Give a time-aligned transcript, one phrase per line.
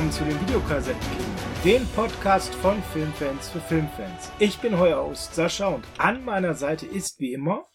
[0.00, 4.32] Willkommen zu den Videokassettenkindern, dem Podcast von Filmfans für Filmfans.
[4.38, 7.66] Ich bin euer Host Sascha und an meiner Seite ist wie immer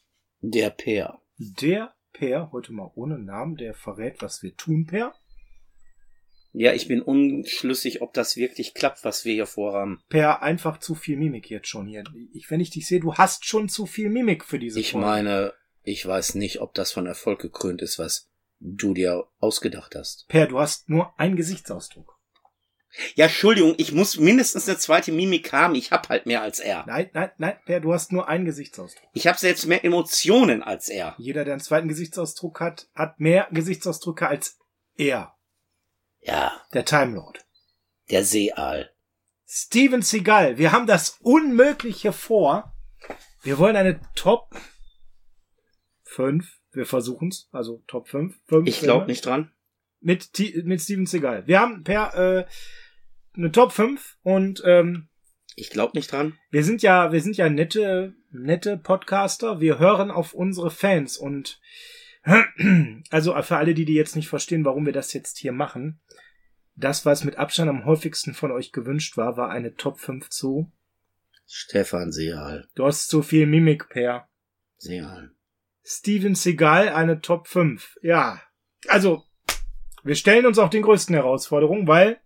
[0.41, 1.19] Der Peer.
[1.37, 5.13] der Per, heute mal ohne Namen, der verrät, was wir tun, Per.
[6.51, 10.01] Ja, ich bin unschlüssig, ob das wirklich klappt, was wir hier vorhaben.
[10.09, 12.05] Per, einfach zu viel Mimik jetzt schon hier.
[12.33, 15.05] Ich, wenn ich dich sehe, du hast schon zu viel Mimik für diese Ich Folge.
[15.05, 20.27] meine, ich weiß nicht, ob das von Erfolg gekrönt ist, was du dir ausgedacht hast.
[20.27, 22.14] Per, du hast nur einen Gesichtsausdruck.
[23.15, 25.75] Ja, Entschuldigung, ich muss mindestens eine zweite Mimik haben.
[25.75, 26.85] Ich hab halt mehr als er.
[26.87, 29.09] Nein, nein, nein, Per, du hast nur einen Gesichtsausdruck.
[29.13, 31.15] Ich habe selbst mehr Emotionen als er.
[31.17, 34.57] Jeder, der einen zweiten Gesichtsausdruck hat, hat mehr Gesichtsausdrücke als
[34.97, 35.35] er,
[36.21, 37.45] Ja, der Time Lord.
[38.09, 38.91] der Seeaal.
[39.47, 42.73] Steven Seagal, wir haben das Unmögliche vor.
[43.43, 44.49] Wir wollen eine Top
[46.03, 46.45] 5.
[46.71, 48.35] Wir versuchen's, also Top 5.
[48.47, 49.51] fünf Ich glaube nicht dran.
[50.01, 50.29] Mit,
[50.63, 51.47] mit Steven Seagal.
[51.47, 52.45] Wir haben per äh,
[53.37, 55.09] eine Top 5 und ähm,
[55.55, 56.37] Ich glaube nicht dran.
[56.51, 59.59] wir sind ja, wir sind ja nette, nette Podcaster.
[59.59, 61.59] Wir hören auf unsere Fans und
[63.09, 65.99] also für alle, die die jetzt nicht verstehen, warum wir das jetzt hier machen,
[66.75, 70.71] das, was mit Abstand am häufigsten von euch gewünscht war, war eine Top 5 zu.
[71.47, 72.67] Stefan Seeaal.
[72.75, 74.27] Du hast zu viel Mimik, Per.
[74.77, 75.31] Seeaal.
[75.83, 77.97] Steven Seagal eine Top 5.
[78.01, 78.41] Ja.
[78.87, 79.23] Also,
[80.03, 82.19] wir stellen uns auch den größten Herausforderungen, weil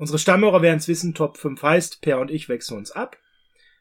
[0.00, 3.18] unsere Stammhörer werden es wissen, Top 5 heißt, Per und ich wechseln uns ab.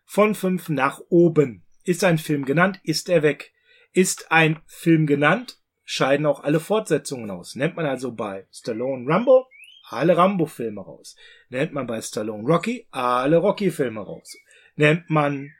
[0.05, 1.65] Von 5 nach oben.
[1.83, 3.53] Ist ein Film genannt, ist er weg.
[3.93, 7.55] Ist ein Film genannt, scheiden auch alle Fortsetzungen aus.
[7.55, 9.47] Nennt man also bei Stallone Rambo
[9.89, 11.15] alle Rambo-Filme raus.
[11.49, 14.37] Nennt man bei Stallone Rocky alle Rocky-Filme raus.
[14.75, 15.51] Nennt man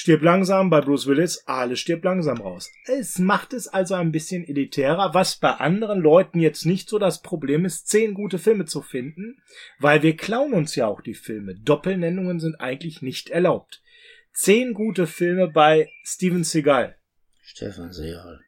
[0.00, 2.72] Stirb langsam bei Bruce Willis, alle stirb langsam raus.
[2.86, 7.20] Es macht es also ein bisschen elitärer, was bei anderen Leuten jetzt nicht so das
[7.20, 9.42] Problem ist, zehn gute Filme zu finden,
[9.78, 11.54] weil wir klauen uns ja auch die Filme.
[11.54, 13.82] Doppelnennungen sind eigentlich nicht erlaubt.
[14.32, 16.96] Zehn gute Filme bei Steven Seagal.
[17.42, 18.40] Stefan Seeaal.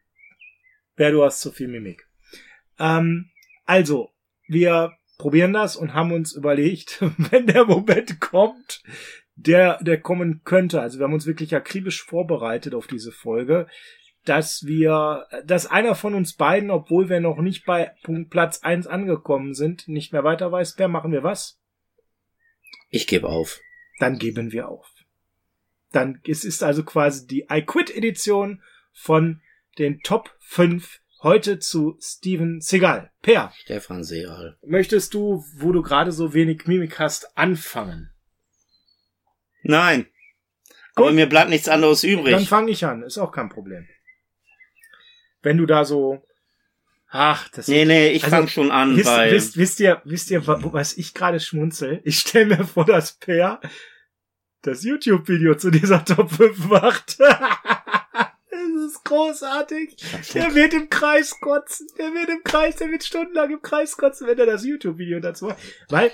[0.96, 2.08] Wer du hast zu viel Mimik.
[2.78, 3.28] Ähm,
[3.66, 4.08] also,
[4.48, 6.98] wir probieren das und haben uns überlegt,
[7.30, 8.82] wenn der Moment kommt,
[9.46, 10.80] der, der kommen könnte.
[10.80, 13.66] Also wir haben uns wirklich akribisch vorbereitet auf diese Folge,
[14.24, 18.86] dass wir, dass einer von uns beiden, obwohl wir noch nicht bei Punkt Platz eins
[18.86, 21.58] angekommen sind, nicht mehr weiter weiß, wer machen wir was?
[22.88, 23.60] Ich gebe auf.
[23.98, 24.88] Dann geben wir auf.
[25.90, 29.40] Dann, es ist also quasi die I Quit Edition von
[29.78, 33.10] den Top 5 heute zu Steven Seagal.
[33.22, 34.56] Per, Stefan Seeaal.
[34.64, 38.11] möchtest du, wo du gerade so wenig Mimik hast, anfangen?
[39.62, 40.06] Nein.
[40.94, 41.14] Aber Gut.
[41.14, 42.48] mir bleibt nichts anderes Dann übrig.
[42.48, 43.88] fange ich an, ist auch kein Problem.
[45.40, 46.22] Wenn du da so,
[47.08, 49.32] ach, das Nee, nee, ich Also, fang schon an, wisst, weil...
[49.32, 52.00] wisst, wisst ihr, wisst ihr, wa- was ich gerade schmunzel?
[52.04, 53.60] Ich stelle mir vor, dass Per
[54.60, 57.18] das YouTube-Video zu dieser Top 5 macht.
[57.20, 59.96] das ist großartig.
[60.34, 61.88] Der wird im Kreis kotzen.
[61.98, 65.46] Der wird im Kreis, der wird stundenlang im Kreis kotzen, wenn er das YouTube-Video dazu
[65.46, 65.58] macht.
[65.88, 66.12] Weil,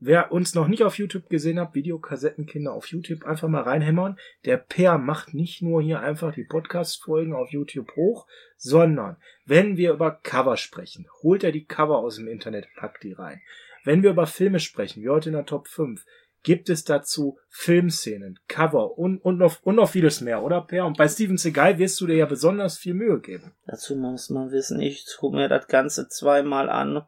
[0.00, 4.18] wer uns noch nicht auf YouTube gesehen hat, Videokassettenkinder auf YouTube, einfach mal reinhämmern.
[4.44, 8.26] Der Per macht nicht nur hier einfach die Podcast-Folgen auf YouTube hoch,
[8.56, 13.12] sondern wenn wir über Cover sprechen, holt er die Cover aus dem Internet, packt die
[13.12, 13.40] rein.
[13.84, 16.04] Wenn wir über Filme sprechen, wie heute in der Top 5,
[16.42, 20.86] gibt es dazu Filmszenen, Cover und, und, noch, und noch vieles mehr, oder Per?
[20.86, 23.52] Und bei Steven Seagal wirst du dir ja besonders viel Mühe geben.
[23.66, 27.02] Dazu muss man wissen, ich tu mir das Ganze zweimal an.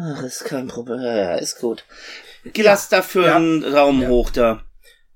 [0.00, 1.00] Ach, ist kein Problem.
[1.00, 1.84] Ja, ist gut.
[2.56, 3.36] Lass dafür Ja.
[3.36, 4.08] einen Raum Ja.
[4.08, 4.62] hoch da.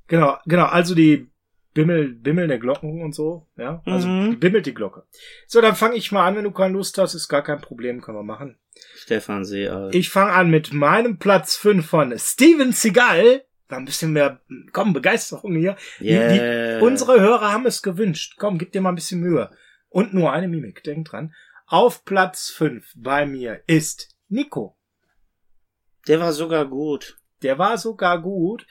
[0.09, 1.31] Genau, genau, also die
[1.73, 3.83] Bimmel, bimmelnde Glocken und so, ja.
[3.87, 4.31] Also Mhm.
[4.31, 5.05] die bimmelt die Glocke.
[5.49, 8.01] So, dann fange ich mal an, wenn du keine Lust hast, ist gar kein Problem,
[8.01, 8.59] können wir machen.
[8.97, 9.91] Stefan Seeal.
[9.93, 13.45] Ich fange an mit meinem Platz 5 von Steven Seagal.
[13.69, 14.41] War ein bisschen mehr,
[14.73, 15.77] komm, Begeisterung hier.
[15.99, 16.79] Die, Yeah.
[16.79, 18.35] die, unsere Hörer haben es gewünscht.
[18.39, 19.51] Komm, gib dir mal ein bisschen Mühe.
[19.89, 21.33] Und nur eine Mimik, denk dran.
[21.67, 24.77] Auf Platz 5 bei mir ist Nico.
[26.09, 27.21] Der war sogar gut.
[27.43, 28.67] Der war sogar gut.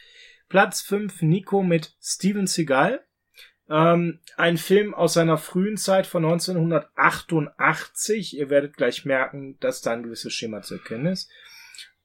[0.50, 3.06] Platz 5 Nico mit Steven Seagal.
[3.70, 8.38] Ähm, ein Film aus seiner frühen Zeit von 1988.
[8.38, 11.32] Ihr werdet gleich merken, dass da ein gewisses Schema zu erkennen ist.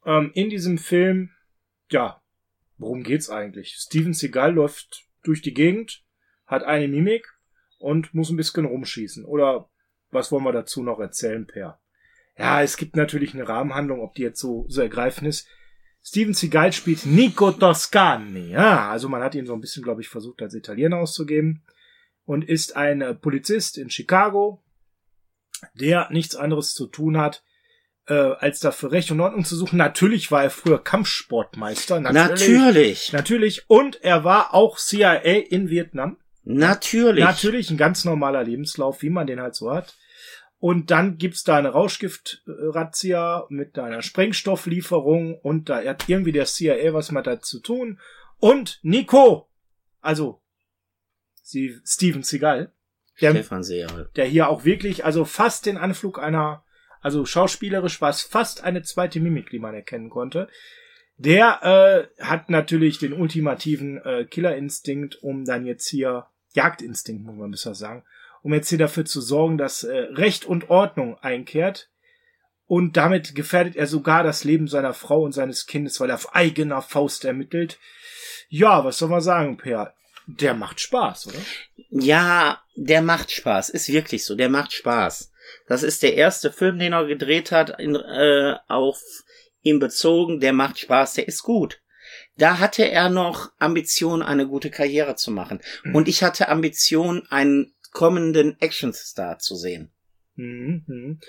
[0.07, 1.33] Ähm, in diesem Film,
[1.91, 2.23] ja,
[2.77, 3.75] worum geht's eigentlich?
[3.75, 6.05] Steven Seagal läuft durch die Gegend,
[6.47, 7.27] hat eine Mimik
[7.79, 9.25] und muss ein bisschen rumschießen.
[9.25, 9.69] Oder
[10.13, 11.81] was wollen wir dazu noch erzählen, Per?
[12.39, 15.49] Ja, es gibt natürlich eine Rahmenhandlung, ob die jetzt so, so ergreifend ist.
[16.03, 18.51] Steven Seagal spielt Nico Toscani.
[18.51, 21.65] Ja, also man hat ihn so ein bisschen, glaube ich, versucht als Italiener auszugeben.
[22.25, 24.63] Und ist ein äh, Polizist in Chicago,
[25.75, 27.43] der nichts anderes zu tun hat,
[28.07, 29.79] äh, als dafür Recht und Ordnung zu suchen.
[29.79, 32.01] Natürlich war er früher Kampfsportmeister.
[32.01, 32.49] Natürlich.
[32.49, 33.13] Natürlich.
[33.13, 33.71] Natürlich.
[33.71, 36.19] Und er war auch CIA in Vietnam.
[36.45, 37.25] Natürlich.
[37.25, 39.97] Natürlich ein ganz normaler Lebenslauf, wie man den halt so hat.
[40.61, 46.93] Und dann gibt's da eine Rauschgift-Razzia mit einer Sprengstofflieferung und da hat irgendwie der CIA
[46.93, 48.01] was mit dazu tun.
[48.39, 49.49] Und Nico,
[50.01, 50.43] also
[51.45, 52.73] Steven Seagal,
[53.21, 54.11] der, Stefan Seagal.
[54.17, 56.65] der hier auch wirklich, also fast den Anflug einer,
[57.01, 60.49] also schauspielerisch war es fast eine zweite Mimik, die man erkennen konnte.
[61.17, 67.51] Der äh, hat natürlich den ultimativen äh, Killerinstinkt, um dann jetzt hier Jagdinstinkt, muss man
[67.51, 68.05] besser sagen,
[68.49, 71.91] um jetzt hier dafür zu sorgen, dass äh, Recht und Ordnung einkehrt.
[72.65, 76.35] Und damit gefährdet er sogar das Leben seiner Frau und seines Kindes, weil er auf
[76.35, 77.79] eigener Faust ermittelt.
[78.49, 79.93] Ja, was soll man sagen, Per?
[80.27, 81.39] Der macht Spaß, oder?
[81.91, 83.69] Ja, der macht Spaß.
[83.69, 84.35] Ist wirklich so.
[84.35, 85.31] Der macht Spaß.
[85.67, 89.03] Das ist der erste Film, den er gedreht hat, in, äh, auf
[89.61, 90.41] ihn bezogen.
[90.41, 91.13] Der macht Spaß.
[91.13, 91.83] Der ist gut.
[92.39, 95.61] Da hatte er noch Ambition, eine gute Karriere zu machen.
[95.85, 95.97] Mhm.
[95.97, 99.93] Und ich hatte Ambition, einen kommenden Actionstar zu sehen.
[100.37, 100.85] Mhm.
[100.87, 101.21] mhm.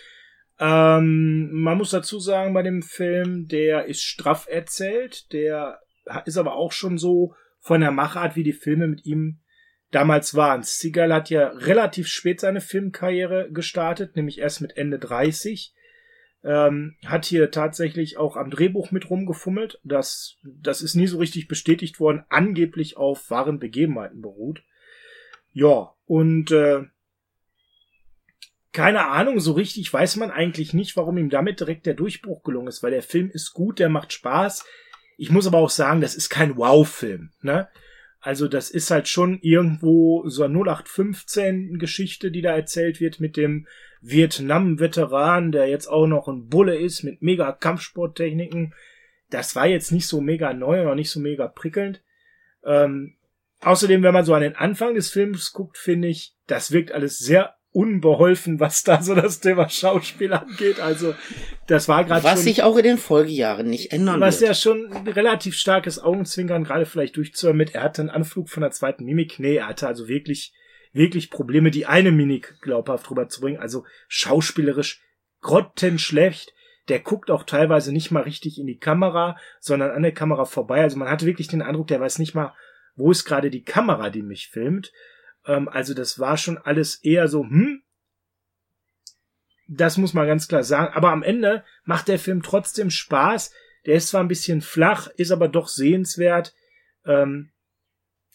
[0.61, 5.79] Ähm, man muss dazu sagen, bei dem Film, der ist straff erzählt, der
[6.25, 9.39] ist aber auch schon so von der Machart, wie die Filme mit ihm
[9.91, 10.63] damals waren.
[10.63, 15.73] Seagal hat ja relativ spät seine Filmkarriere gestartet, nämlich erst mit Ende 30.
[16.43, 19.79] Ähm, hat hier tatsächlich auch am Drehbuch mit rumgefummelt.
[19.83, 24.63] Das, das ist nie so richtig bestätigt worden, angeblich auf wahren Begebenheiten beruht.
[25.59, 26.83] Ja, und äh,
[28.71, 32.69] keine Ahnung, so richtig weiß man eigentlich nicht, warum ihm damit direkt der Durchbruch gelungen
[32.69, 34.65] ist, weil der Film ist gut, der macht Spaß.
[35.17, 37.67] Ich muss aber auch sagen, das ist kein Wow-Film, ne?
[38.21, 43.67] Also das ist halt schon irgendwo so eine 0815-Geschichte, die da erzählt wird mit dem
[43.99, 48.73] Vietnam-Veteran, der jetzt auch noch ein Bulle ist mit mega Kampfsporttechniken.
[49.29, 52.01] Das war jetzt nicht so mega neu und auch nicht so mega prickelnd.
[52.63, 53.15] Ähm,
[53.61, 57.17] außerdem, wenn man so an den Anfang des Films guckt, finde ich, das wirkt alles
[57.17, 60.79] sehr unbeholfen, was da so das Thema Schauspiel angeht.
[60.79, 61.13] Also
[61.67, 64.49] das war gerade Was schon, sich auch in den Folgejahren nicht ändern was wird.
[64.49, 68.61] ja schon ein relativ starkes Augenzwinkern gerade vielleicht durchzuhören mit, er hatte einen Anflug von
[68.61, 69.37] der zweiten Mimik.
[69.37, 70.53] Nee, er hatte also wirklich,
[70.93, 73.61] wirklich Probleme, die eine Mimik glaubhaft rüberzubringen.
[73.61, 75.03] Also schauspielerisch
[75.41, 76.53] grottenschlecht.
[76.87, 80.81] Der guckt auch teilweise nicht mal richtig in die Kamera, sondern an der Kamera vorbei.
[80.81, 82.55] Also man hatte wirklich den Eindruck, der weiß nicht mal,
[82.99, 84.91] wo ist gerade die Kamera, die mich filmt.
[85.45, 87.81] Ähm, also das war schon alles eher so, hm,
[89.67, 90.93] das muss man ganz klar sagen.
[90.93, 93.53] Aber am Ende macht der Film trotzdem Spaß.
[93.85, 96.53] Der ist zwar ein bisschen flach, ist aber doch sehenswert.
[97.05, 97.51] Ähm,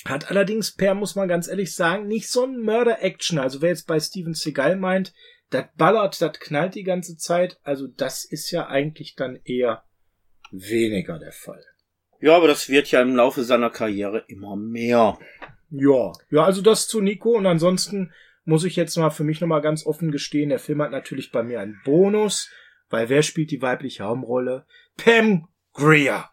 [0.05, 3.39] hat allerdings per, muss man ganz ehrlich sagen, nicht so ein Mörder-Action.
[3.39, 5.13] Also wer jetzt bei Steven Seagal meint,
[5.51, 7.59] das ballert, das knallt die ganze Zeit.
[7.63, 9.85] Also das ist ja eigentlich dann eher
[10.51, 11.65] weniger der Fall.
[12.21, 15.19] Ja, aber das wird ja im Laufe seiner Karriere immer mehr.
[15.71, 18.13] Ja, ja, also das zu Nico und ansonsten
[18.45, 21.43] muss ich jetzt mal für mich nochmal ganz offen gestehen, der Film hat natürlich bei
[21.43, 22.51] mir einen Bonus,
[22.91, 24.67] weil wer spielt die weibliche Hauptrolle?
[24.97, 26.29] Pam Grier.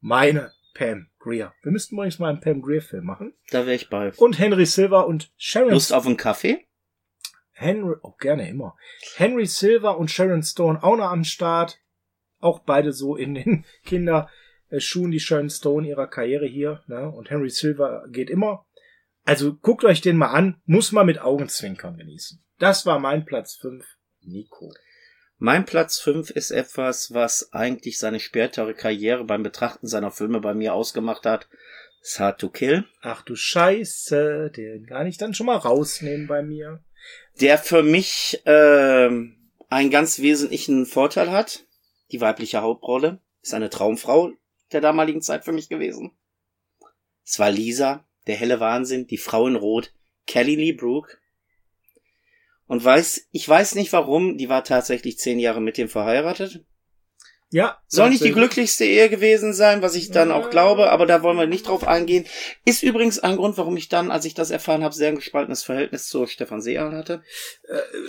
[0.00, 1.52] Meine Pam Grier.
[1.62, 3.34] Wir müssten übrigens mal einen Pam Grier Film machen.
[3.50, 4.12] Da wäre ich bei.
[4.16, 6.66] Und Henry Silver und Sharon Lust auf einen Kaffee?
[7.52, 8.76] Henry, oh, gerne immer.
[9.16, 11.78] Henry Silver und Sharon Stone auch noch am Start.
[12.38, 13.64] Auch beide so in den
[14.70, 17.10] Kinderschuhen, die Sharon Stone ihrer Karriere hier, ne?
[17.10, 18.64] Und Henry Silver geht immer.
[19.24, 22.42] Also guckt euch den mal an, muss man mit Augenzwinkern genießen.
[22.58, 23.84] Das war mein Platz 5,
[24.22, 24.72] Nico.
[25.38, 30.54] Mein Platz 5 ist etwas, was eigentlich seine spätere Karriere beim Betrachten seiner Filme bei
[30.54, 31.48] mir ausgemacht hat.
[32.00, 32.84] It's Hard to Kill.
[33.02, 36.82] Ach du Scheiße, den kann ich dann schon mal rausnehmen bei mir.
[37.40, 39.36] Der für mich ähm,
[39.68, 41.64] einen ganz wesentlichen Vorteil hat.
[42.12, 44.32] Die weibliche Hauptrolle ist eine Traumfrau
[44.72, 46.12] der damaligen Zeit für mich gewesen.
[47.24, 49.92] Es war Lisa, der helle Wahnsinn, die Frau in Rot,
[50.26, 51.18] Kelly Lee Brooke.
[52.66, 56.64] Und weiß, ich weiß nicht warum, die war tatsächlich zehn Jahre mit dem verheiratet.
[57.52, 57.82] Ja.
[57.88, 61.36] Soll nicht die glücklichste Ehe gewesen sein, was ich dann auch glaube, aber da wollen
[61.36, 62.26] wir nicht drauf eingehen.
[62.64, 65.64] Ist übrigens ein Grund, warum ich dann, als ich das erfahren habe, sehr ein gespaltenes
[65.64, 67.24] Verhältnis zu Stefan Seeal hatte.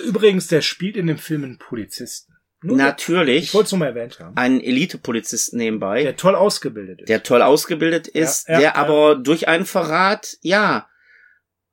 [0.05, 2.33] Übrigens, der spielt in dem Film einen Polizisten.
[2.63, 4.37] Nur- Natürlich Ich wollte es nur mal erwähnt haben.
[4.37, 7.09] einen Elite-Polizisten nebenbei, Der toll ausgebildet ist.
[7.09, 8.75] der toll ausgebildet ist, Ja, ja, der ja.
[8.75, 10.87] aber durch einen Verrat, ja,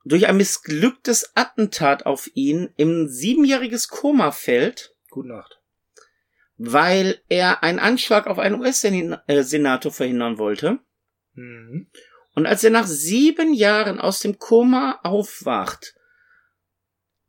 [0.05, 5.61] durch ein missglücktes Attentat auf ihn im siebenjähriges Koma fällt, Gute Nacht.
[6.57, 10.79] weil er einen Anschlag auf einen US-Senator verhindern wollte.
[11.35, 11.91] Mhm.
[12.35, 15.95] Und als er nach sieben Jahren aus dem Koma aufwacht,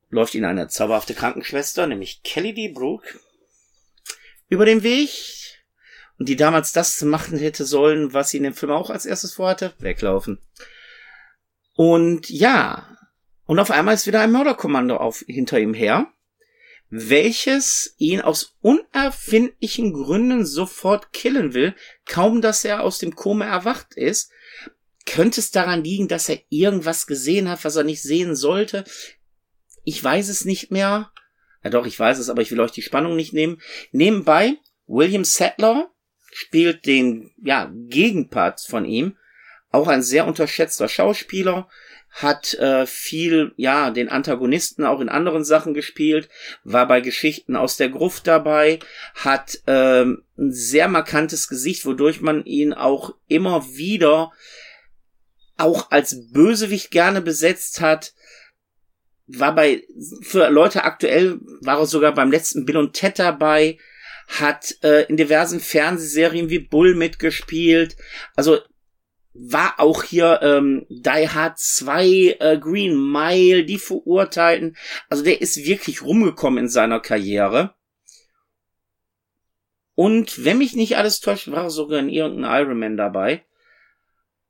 [0.09, 2.69] läuft ihn eine zauberhafte Krankenschwester, nämlich Kelly D.
[2.69, 3.19] Brooke,
[4.49, 5.09] über den Weg
[6.17, 9.33] und die damals das machen hätte sollen, was sie in dem Film auch als erstes
[9.33, 10.39] vorhatte, weglaufen.
[11.75, 12.97] Und ja,
[13.45, 16.11] und auf einmal ist wieder ein Mörderkommando auf, hinter ihm her,
[16.89, 21.75] welches ihn aus unerfindlichen Gründen sofort killen will,
[22.05, 24.31] kaum dass er aus dem Koma erwacht ist.
[25.05, 28.83] Könnte es daran liegen, dass er irgendwas gesehen hat, was er nicht sehen sollte?
[29.83, 31.11] Ich weiß es nicht mehr.
[31.63, 33.61] Ja doch, ich weiß es, aber ich will euch die Spannung nicht nehmen.
[33.91, 35.91] Nebenbei, William Sattler
[36.31, 39.17] spielt den, ja, Gegenpart von ihm.
[39.71, 41.69] Auch ein sehr unterschätzter Schauspieler
[42.09, 46.27] hat äh, viel, ja, den Antagonisten auch in anderen Sachen gespielt,
[46.63, 48.79] war bei Geschichten aus der Gruft dabei,
[49.13, 54.31] hat ähm, ein sehr markantes Gesicht, wodurch man ihn auch immer wieder
[55.57, 58.13] auch als Bösewicht gerne besetzt hat.
[59.31, 59.83] War bei,
[60.21, 63.77] für Leute aktuell, war er sogar beim letzten Bill und Ted dabei,
[64.27, 67.95] hat äh, in diversen Fernsehserien wie Bull mitgespielt.
[68.35, 68.59] Also
[69.33, 74.75] war auch hier ähm, Die Hard 2, äh, Green Mile, die Verurteilten.
[75.09, 77.75] Also der ist wirklich rumgekommen in seiner Karriere.
[79.95, 83.45] Und wenn mich nicht alles täuscht, war er sogar in irgendeinem Iron Man dabei.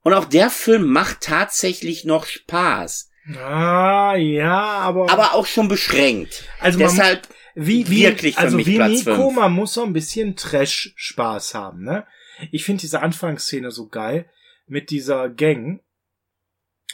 [0.02, 3.09] Und auch der Film macht tatsächlich noch Spaß.
[3.38, 5.10] Ah, ja, aber.
[5.10, 6.46] Aber auch schon beschränkt.
[6.60, 9.36] Also Deshalb wie, wie, wirklich für also mich wie Platz Nico, fünf.
[9.36, 12.06] man muss so ein bisschen Trash-Spaß haben, ne?
[12.52, 14.30] Ich finde diese Anfangsszene so geil
[14.66, 15.82] mit dieser Gang,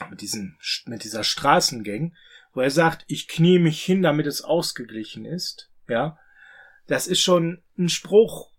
[0.10, 2.16] mit diesen, mit dieser Straßengang,
[2.54, 6.18] wo er sagt, ich knie mich hin, damit es ausgeglichen ist, ja.
[6.88, 8.52] Das ist schon ein Spruch,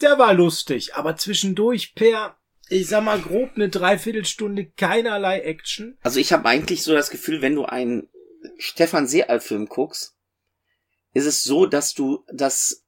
[0.00, 2.36] der war lustig, aber zwischendurch per,
[2.70, 5.98] ich sag mal grob eine Dreiviertelstunde keinerlei Action.
[6.02, 8.08] Also ich habe eigentlich so das Gefühl, wenn du einen
[8.58, 10.16] Stefan Seeal-Film guckst,
[11.12, 12.84] ist es so, dass du das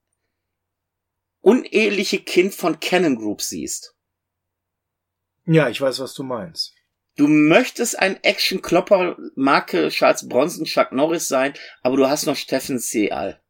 [1.41, 3.97] uneheliche Kind von Canon Group siehst.
[5.45, 6.73] Ja, ich weiß, was du meinst.
[7.17, 12.79] Du möchtest ein Action-Klopper Marke Charles Bronson, Chuck Norris sein, aber du hast noch Steffen
[12.79, 13.43] Seeal.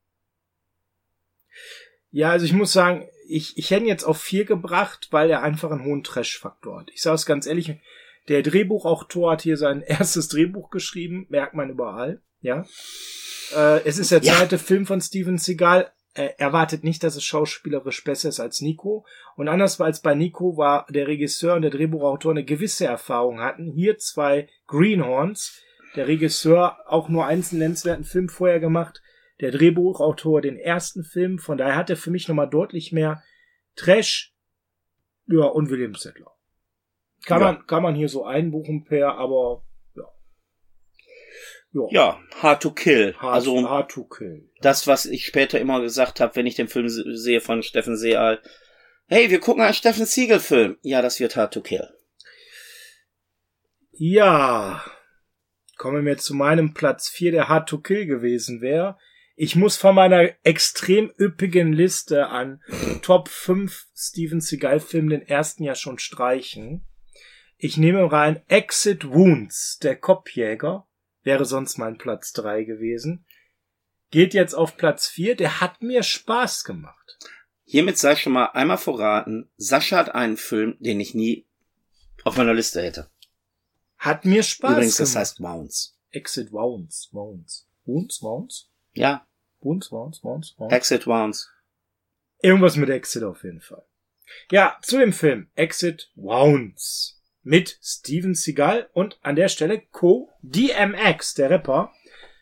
[2.10, 5.42] Ja, also ich muss sagen, ich, ich hätte ihn jetzt auf vier gebracht, weil er
[5.42, 6.90] einfach einen hohen Trash-Faktor hat.
[6.92, 7.74] Ich sage es ganz ehrlich,
[8.28, 12.64] der Drehbuchautor hat hier sein erstes Drehbuch geschrieben, merkt man überall, ja.
[13.54, 14.34] Äh, es ist der Ja.
[14.34, 15.92] zweite Film von Steven Seagal.
[16.14, 19.06] Er erwartet nicht, dass es schauspielerisch besser ist als Nico.
[19.36, 23.70] Und anders als bei Nico war der Regisseur und der Drehbuchautor eine gewisse Erfahrung hatten.
[23.72, 25.62] Hier zwei Greenhorns.
[25.96, 29.02] Der Regisseur auch nur einen nennenswerten Film vorher gemacht.
[29.42, 31.38] Der Drehbuchautor den ersten Film.
[31.38, 33.22] Von daher hat er für mich nochmal deutlich mehr
[33.76, 34.32] Trash.
[35.26, 36.30] Ja, und William Settler.
[37.26, 37.52] Kann Ja.
[37.52, 40.04] man, kann man hier so einbuchen per, aber ja.
[41.72, 41.86] Ja.
[41.90, 43.14] Ja, Hard to Kill.
[43.18, 44.48] Hard, also hard to kill.
[44.60, 47.96] das, was ich später immer gesagt habe, wenn ich den Film se- sehe von Steffen
[47.96, 48.40] Seeal.
[49.08, 50.78] Hey, wir gucken einen Steffen Siegel-Film.
[50.82, 51.88] Ja, das wird Hard to Kill.
[53.92, 54.84] Ja.
[55.76, 58.98] Kommen wir zu meinem Platz 4, der Hard to Kill gewesen wäre.
[59.34, 62.62] Ich muss von meiner extrem üppigen Liste an
[63.02, 66.84] Top 5 Steven Seagal Filmen den ersten ja schon streichen.
[67.56, 70.86] Ich nehme rein Exit Wounds, der Kopfjäger.
[71.22, 73.24] Wäre sonst mein Platz 3 gewesen.
[74.10, 75.36] Geht jetzt auf Platz 4.
[75.36, 77.18] Der hat mir Spaß gemacht.
[77.64, 81.46] Hiermit sei schon mal einmal verraten, Sascha hat einen Film, den ich nie
[82.24, 83.10] auf meiner Liste hätte.
[83.96, 85.14] Hat mir Spaß Übrigens, gemacht.
[85.14, 85.98] das heißt Wounds.
[86.10, 87.08] Exit Wounds.
[87.12, 87.68] Wounds.
[87.84, 88.20] Wounds?
[88.20, 88.71] Wounds?
[88.92, 89.26] Ja,
[89.60, 89.90] Wounds?
[89.92, 90.22] Wounds?
[90.22, 90.54] Wounds?
[90.58, 90.74] Wounds?
[90.74, 91.50] Exit Wounds.
[92.40, 93.84] Irgendwas mit Exit auf jeden Fall.
[94.50, 100.30] Ja, zu dem Film Exit Wounds mit Steven Seagal und an der Stelle Co.
[100.42, 101.92] DMX, der Rapper.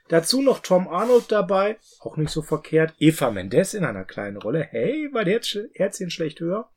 [0.09, 2.95] Dazu noch Tom Arnold dabei, auch nicht so verkehrt.
[2.99, 4.64] Eva Mendes in einer kleinen Rolle.
[4.64, 6.71] Hey, war der Herz- Herzchen schlecht höher.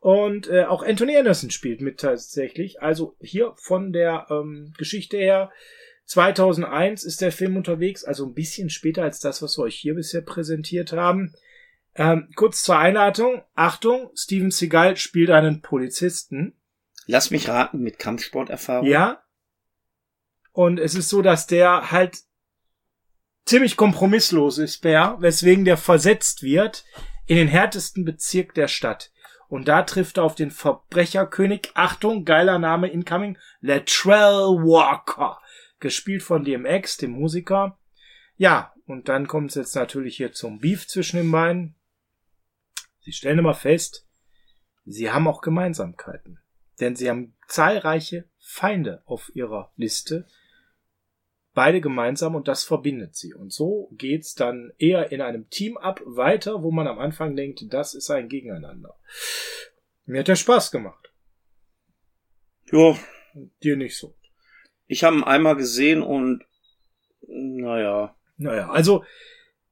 [0.00, 2.80] Und äh, auch Anthony Anderson spielt mit tatsächlich.
[2.82, 5.52] Also hier von der ähm, Geschichte her
[6.04, 9.94] 2001 ist der Film unterwegs, also ein bisschen später als das, was wir euch hier
[9.94, 11.34] bisher präsentiert haben.
[11.94, 13.42] Ähm, kurz zur Einleitung.
[13.54, 16.54] Achtung, Steven Seagal spielt einen Polizisten.
[17.06, 18.86] Lass mich raten, mit Kampfsporterfahrung.
[18.86, 19.22] Ja.
[20.52, 22.18] Und es ist so, dass der halt
[23.44, 26.84] ziemlich kompromisslos ist, Bär, weswegen der versetzt wird
[27.26, 29.10] in den härtesten Bezirk der Stadt.
[29.48, 35.38] Und da trifft er auf den Verbrecherkönig, Achtung, geiler Name incoming, Latrell Walker,
[35.82, 37.78] gespielt von DMX, dem Musiker.
[38.36, 41.74] Ja, und dann kommt es jetzt natürlich hier zum Beef zwischen den beiden.
[43.00, 44.08] Sie stellen immer fest,
[44.86, 46.38] sie haben auch Gemeinsamkeiten.
[46.80, 50.26] Denn sie haben zahlreiche Feinde auf ihrer Liste.
[51.54, 53.34] beide gemeinsam und das verbindet sie.
[53.34, 57.62] Und so geht's dann eher in einem Team ab weiter, wo man am Anfang denkt,
[57.68, 58.98] das ist ein Gegeneinander.
[60.06, 61.12] Mir hat der Spaß gemacht.
[62.72, 62.96] Ja,
[63.62, 64.14] Dir nicht so.
[64.92, 66.44] Ich habe ihn einmal gesehen und
[67.26, 68.14] naja.
[68.36, 69.04] Naja, also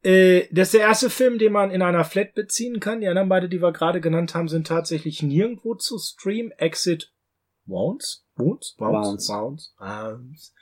[0.03, 3.01] äh, das ist der erste Film, den man in einer Flat beziehen kann.
[3.01, 6.53] Die anderen beide, die wir gerade genannt haben, sind tatsächlich nirgendwo zu streamen.
[6.53, 7.13] Exit
[7.67, 8.27] Wounds?
[8.37, 8.75] Wounds?
[8.79, 9.29] Wounds.
[9.29, 9.75] Wounds.
[9.79, 10.55] Wounds.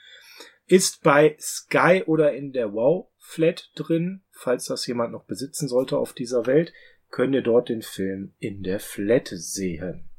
[0.65, 4.23] Ist bei Sky oder in der Wow Flat drin.
[4.31, 6.73] Falls das jemand noch besitzen sollte auf dieser Welt,
[7.09, 10.09] könnt ihr dort den Film in der Flat sehen.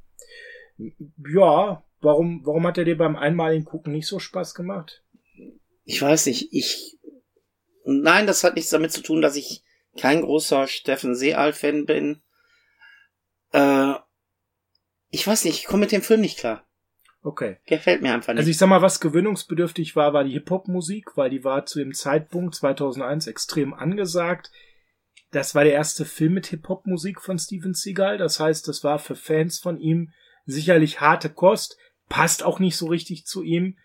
[0.77, 5.03] Ja, warum, warum hat er dir beim einmaligen Gucken nicht so Spaß gemacht?
[5.85, 6.99] Ich weiß nicht, ich.
[7.85, 9.63] Nein, das hat nichts damit zu tun, dass ich
[9.99, 12.23] kein großer Steffen Seal-Fan bin.
[13.53, 13.95] Äh,
[15.11, 16.67] ich weiß nicht, ich komme mit dem Film nicht klar.
[17.23, 17.59] Okay.
[17.67, 18.39] Gefällt mir einfach nicht.
[18.39, 21.93] Also ich sag mal, was gewöhnungsbedürftig war, war die Hip-Hop-Musik, weil die war zu dem
[21.93, 24.51] Zeitpunkt 2001 extrem angesagt.
[25.31, 28.19] Das war der erste Film mit Hip-Hop-Musik von Steven Seagal.
[28.19, 30.13] Das heißt, das war für Fans von ihm
[30.47, 31.77] sicherlich harte Kost.
[32.11, 33.79] Passt auch nicht so richtig zu ihm.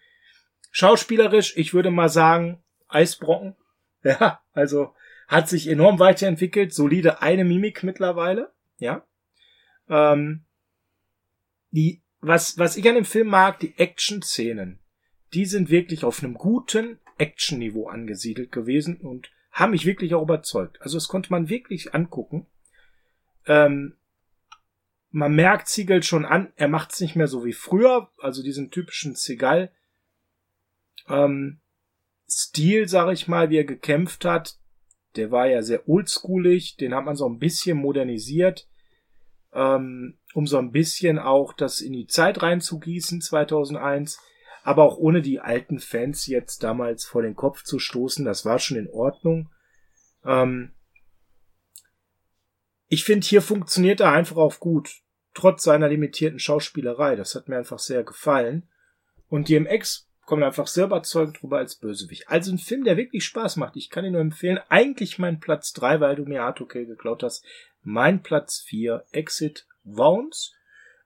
[0.72, 3.55] Schauspielerisch, ich würde mal sagen, Eisbrocken.
[4.03, 4.94] Ja, also
[5.27, 6.72] hat sich enorm weiterentwickelt.
[6.72, 8.53] Solide eine Mimik mittlerweile.
[8.77, 9.03] Ja.
[9.89, 10.46] Ähm,
[11.72, 14.79] die, was, was ich an dem Film mag, die Action-Szenen,
[15.34, 20.79] die sind wirklich auf einem guten Action-Niveau angesiedelt gewesen und haben mich wirklich auch überzeugt.
[20.84, 22.46] Also das konnte man wirklich angucken.
[23.48, 23.96] Ähm,
[25.16, 28.70] man merkt Siegel schon an, er macht es nicht mehr so wie früher, also diesen
[28.70, 29.72] typischen Seagal
[31.08, 31.62] ähm,
[32.28, 34.58] Stil, sag ich mal, wie er gekämpft hat.
[35.16, 38.68] Der war ja sehr oldschoolig, den hat man so ein bisschen modernisiert,
[39.54, 44.20] ähm, um so ein bisschen auch das in die Zeit reinzugießen, 2001,
[44.64, 48.60] aber auch ohne die alten Fans jetzt damals vor den Kopf zu stoßen, das war
[48.60, 49.50] schon in Ordnung.
[50.25, 50.74] Ähm,
[52.88, 55.04] ich finde, hier funktioniert er einfach auch gut,
[55.36, 57.16] trotz seiner limitierten Schauspielerei.
[57.16, 58.64] Das hat mir einfach sehr gefallen.
[59.30, 62.28] Und DMX kommt einfach sehr überzeugend drüber als Bösewicht.
[62.28, 63.76] Also ein Film, der wirklich Spaß macht.
[63.76, 64.60] Ich kann ihn nur empfehlen.
[64.70, 67.46] Eigentlich mein Platz drei, weil du mir Hardcore geklaut hast.
[67.84, 70.54] Mein Platz vier, Exit Wounds.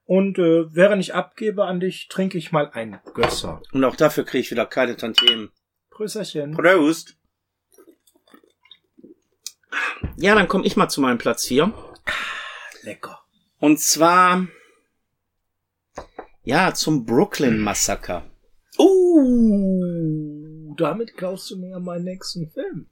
[0.05, 3.61] Und äh, während ich abgebe an dich, trinke ich mal ein Gösser.
[3.73, 5.51] Und auch dafür kriege ich wieder keine Tantiemen.
[5.89, 6.53] Prösterchen.
[6.53, 7.17] Prost.
[10.15, 11.73] Ja, dann komme ich mal zu meinem Platz 4.
[12.83, 13.21] Lecker.
[13.59, 14.47] Und zwar,
[16.43, 18.25] ja, zum Brooklyn Massaker.
[18.77, 22.87] Uh, damit klaust du mir meinen nächsten Film.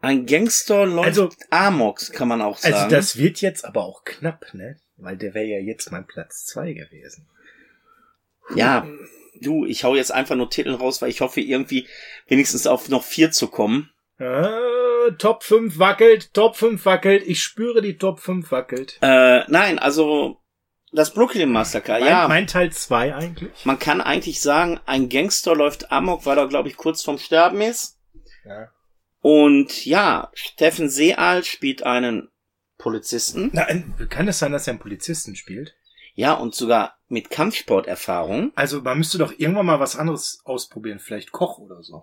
[0.00, 2.74] Ein Gangster läuft Also- Amok, kann man auch sagen.
[2.74, 4.78] Also das wird jetzt aber auch knapp, ne?
[4.96, 7.26] Weil der wäre ja jetzt mein Platz zwei gewesen.
[8.54, 8.86] ja,
[9.40, 11.86] du, ich hau jetzt einfach nur Titel raus, weil ich hoffe, irgendwie
[12.26, 13.90] wenigstens auf noch vier zu kommen.
[14.18, 14.58] Ah,
[15.16, 17.22] Top 5 wackelt, Top 5 wackelt.
[17.26, 18.98] Ich spüre die Top 5 wackelt.
[19.00, 20.40] Äh, nein, also
[20.92, 22.28] das Brooklyn Massaker, Mein, ja.
[22.28, 23.64] mein Teil 2 eigentlich.
[23.64, 27.60] Man kann eigentlich sagen, ein Gangster läuft Amok, weil er, glaube ich, kurz vorm Sterben
[27.60, 27.98] ist.
[28.44, 28.68] Ja.
[29.20, 32.30] Und ja, Steffen Seal spielt einen
[32.78, 33.50] Polizisten.
[33.52, 33.66] Na,
[34.08, 35.74] kann es sein, dass er einen Polizisten spielt?
[36.14, 38.52] Ja, und sogar mit Kampfsporterfahrung.
[38.54, 42.02] Also man müsste doch irgendwann mal was anderes ausprobieren, vielleicht Koch oder so.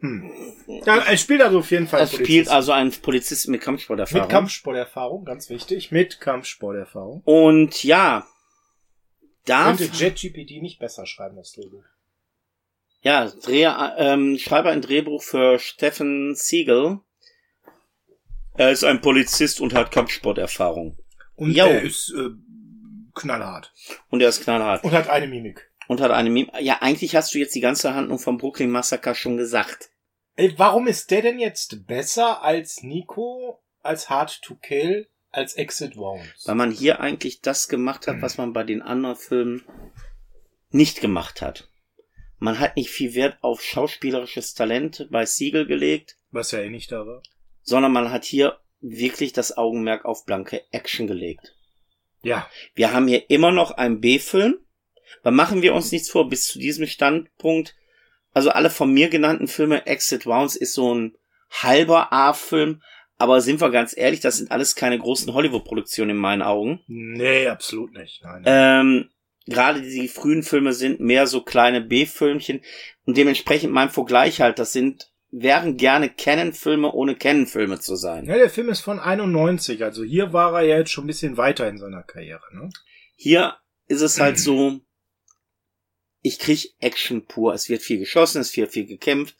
[0.00, 0.30] Hm.
[0.84, 4.22] Ja, er spielt also auf jeden Fall Er spielt also einen Polizisten mit Kampfsporterfahrung.
[4.26, 7.22] mit Kampfsporterfahrung, ganz wichtig, mit Kampfsporterfahrung.
[7.24, 8.26] Und ja,
[9.46, 11.84] da, Könnte JetGPT nicht besser schreiben, das Drehbuch.
[13.02, 13.64] ja, Dreh,
[13.96, 17.00] ähm, Schreiber ein Drehbuch für Steffen Siegel.
[18.54, 20.98] Er ist ein Polizist und hat Kampfsporterfahrung.
[21.36, 21.66] Und Jo.
[21.66, 22.30] er ist äh,
[23.14, 23.72] knallhart.
[24.08, 24.82] Und er ist knallhart.
[24.84, 25.70] Und hat eine Mimik.
[25.88, 29.14] Und hat eine Mim Ja, eigentlich hast du jetzt die ganze Handlung vom Brooklyn Massaker
[29.14, 29.90] schon gesagt.
[30.34, 35.96] Ey, warum ist der denn jetzt besser als Nico, als Hard to Kill, als Exit
[35.96, 36.46] Wounds?
[36.46, 39.64] Weil man hier eigentlich das gemacht hat, was man bei den anderen Filmen
[40.70, 41.68] nicht gemacht hat.
[42.38, 46.92] Man hat nicht viel Wert auf schauspielerisches Talent bei Siegel gelegt, Was ja eh nicht
[46.92, 47.22] da war.
[47.62, 51.54] sondern man hat hier wirklich das Augenmerk auf blanke Action gelegt.
[52.22, 52.46] Ja.
[52.74, 54.58] Wir haben hier immer noch einen B-Film.
[55.22, 57.74] Aber machen wir uns nichts vor, bis zu diesem Standpunkt,
[58.32, 61.16] also alle von mir genannten Filme, Exit Wounds ist so ein
[61.50, 62.82] halber A-Film,
[63.18, 66.80] aber sind wir ganz ehrlich, das sind alles keine großen Hollywood-Produktionen in meinen Augen.
[66.86, 68.22] Nee, absolut nicht.
[68.22, 68.80] Nein, nein.
[68.80, 69.10] Ähm,
[69.46, 72.60] gerade die frühen Filme sind mehr so kleine B-Filmchen
[73.06, 78.26] und dementsprechend mein Vergleich halt, das sind, wären gerne Canon-Filme ohne Canon-Filme zu sein.
[78.26, 81.36] Ja, der Film ist von 91, also hier war er ja jetzt schon ein bisschen
[81.36, 82.68] weiter in seiner Karriere, ne?
[83.14, 83.56] Hier
[83.88, 84.80] ist es halt so,
[86.26, 87.54] ich krieg Action pur.
[87.54, 89.36] Es wird viel geschossen, es wird viel gekämpft.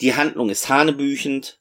[0.00, 1.58] Die Handlung ist hanebüchend.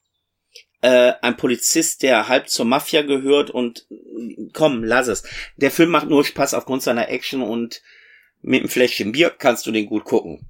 [0.81, 3.85] Äh, ein Polizist, der halb zur Mafia gehört und
[4.53, 5.23] komm, lass es.
[5.57, 7.81] Der Film macht nur Spaß aufgrund seiner Action und
[8.41, 10.49] mit einem Fläschchen Bier kannst du den gut gucken.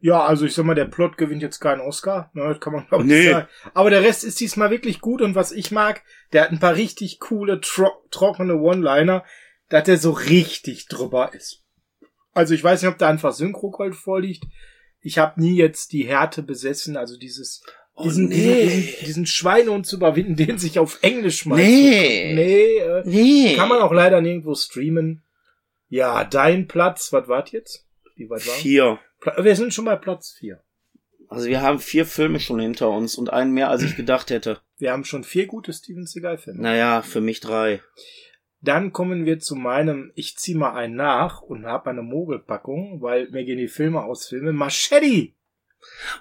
[0.00, 2.30] Ja, also ich sag mal, der Plot gewinnt jetzt keinen Oscar.
[2.34, 3.30] Ne, das kann man glaube ich Nee.
[3.30, 3.48] sagen.
[3.72, 6.02] Aber der Rest ist diesmal wirklich gut und was ich mag,
[6.34, 9.24] der hat ein paar richtig coole, tro trockene One-Liner,
[9.70, 11.62] dass der so richtig drüber ist.
[12.32, 14.44] Also ich weiß nicht, ob da einfach Synchro-Gold vorliegt.
[15.00, 17.62] Ich habe nie jetzt die Härte besessen, also dieses
[17.94, 18.62] Oh, diesen, nee.
[18.64, 22.32] diesen, diesen, Schweinehund zu überwinden, den sich auf Englisch mal Nee.
[22.34, 23.54] Nee, äh, Nee.
[23.56, 25.22] kann man auch leider nirgendwo streamen.
[25.88, 27.86] Ja, dein Platz, was wart jetzt?
[28.16, 28.54] Wie weit war?
[28.54, 28.98] Vier.
[29.38, 30.62] Wir sind schon bei Platz vier.
[31.28, 34.60] Also wir haben vier Filme schon hinter uns und einen mehr, als ich gedacht hätte.
[34.78, 36.60] Wir haben schon vier gute Steven Seagal-Filme.
[36.60, 37.82] Naja, für mich drei.
[38.62, 43.30] Dann kommen wir zu meinem, ich zieh mal einen nach und hab eine Mogelpackung, weil
[43.30, 44.52] mir gehen die Filme aus Filme.
[44.52, 45.32] Machete!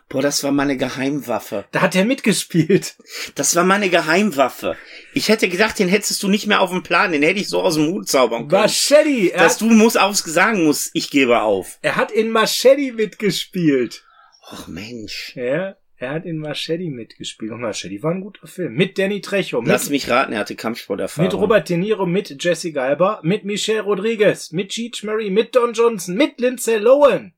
[0.07, 1.65] Boah, das war meine Geheimwaffe.
[1.71, 2.95] Da hat er mitgespielt.
[3.35, 4.77] Das war meine Geheimwaffe.
[5.13, 7.61] Ich hätte gedacht, den hättest du nicht mehr auf dem Plan, den hätte ich so
[7.61, 8.63] aus dem Hut zaubern können.
[8.63, 9.33] Machete!
[9.37, 11.77] Dass du musst aufs sagen musst, ich gebe auf.
[11.81, 14.05] er hat in Machete mitgespielt.
[14.51, 15.35] Ach Mensch.
[15.35, 17.51] Ja, er hat in Machete mitgespielt.
[17.51, 18.73] Und Machete war ein guter Film.
[18.73, 21.27] Mit Danny Trejo, mit, Lass mich raten, er hatte Kampfsporterfahrung.
[21.27, 25.73] mit Robert De Niro, mit Jesse Galber, mit Michelle Rodriguez, mit Cheech Murray, mit Don
[25.73, 27.33] Johnson, mit Lindsay Lohan.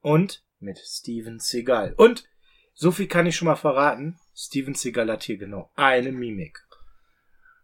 [0.00, 1.94] Und mit Steven Seagal.
[1.96, 2.24] Und
[2.74, 4.18] so viel kann ich schon mal verraten.
[4.34, 6.58] Steven Seagal hat hier genau eine Mimik.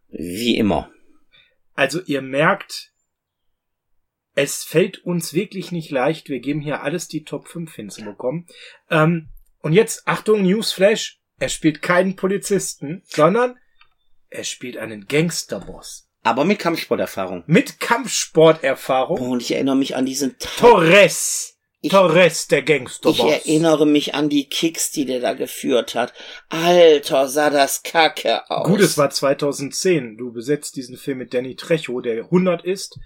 [0.07, 0.89] Wie immer.
[1.73, 2.93] Also ihr merkt,
[4.35, 6.29] es fällt uns wirklich nicht leicht.
[6.29, 8.47] Wir geben hier alles die Top 5 hinzubekommen.
[8.89, 9.29] Ähm,
[9.61, 11.19] und jetzt, Achtung, Newsflash.
[11.41, 13.57] Er spielt keinen Polizisten, sondern
[14.29, 16.07] er spielt einen Gangsterboss.
[16.23, 17.43] Aber mit Kampfsporterfahrung.
[17.47, 19.19] Mit Kampfsporterfahrung.
[19.19, 20.57] Und ich erinnere mich an diesen Tag.
[20.57, 21.55] Torres.
[21.81, 23.19] Ich- Torres, der Ich Gangsterboss.
[23.31, 26.13] erinnere mich an die Kicks, die der da geführt hat.
[26.49, 28.67] Alter, sah das kacke aus.
[28.67, 30.17] Gut, es war 2010.
[30.17, 32.99] Du besetzt diesen Film mit Danny Trejo, der 100 ist.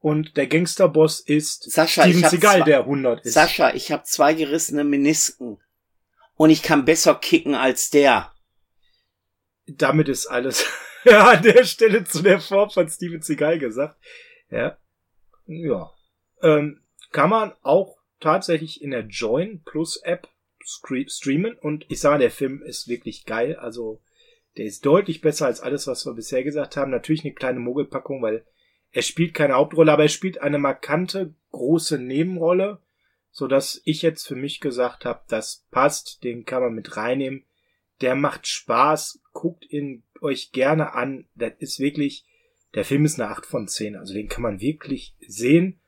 [0.00, 3.32] Und der Gangsterboss ist Sascha, Steven ich Seagal, zwei- der 100 ist.
[3.32, 5.58] Sascha, ich habe zwei gerissene Menisken.
[6.38, 8.32] Und ich kann besser kicken als der.
[9.66, 10.64] damit ist alles
[11.04, 14.00] ja, an der Stelle zu der Form von Steven Seagal gesagt.
[14.48, 14.78] Ja.
[15.46, 15.90] Ja.
[16.40, 20.28] Ähm, kann man auch tatsächlich in der Join Plus App
[20.64, 23.56] streamen und ich sage, der Film ist wirklich geil.
[23.56, 24.00] Also,
[24.56, 26.92] der ist deutlich besser als alles, was wir bisher gesagt haben.
[26.92, 28.46] Natürlich eine kleine Mogelpackung, weil
[28.92, 32.80] er spielt keine Hauptrolle, aber er spielt eine markante, große Nebenrolle,
[33.38, 37.44] so dass ich jetzt für mich gesagt habe, das passt, den kann man mit reinnehmen.
[38.00, 41.28] Der macht Spaß, guckt ihn euch gerne an.
[41.36, 42.26] Das ist wirklich,
[42.74, 45.80] der Film ist eine 8 von 10, also den kann man wirklich sehen.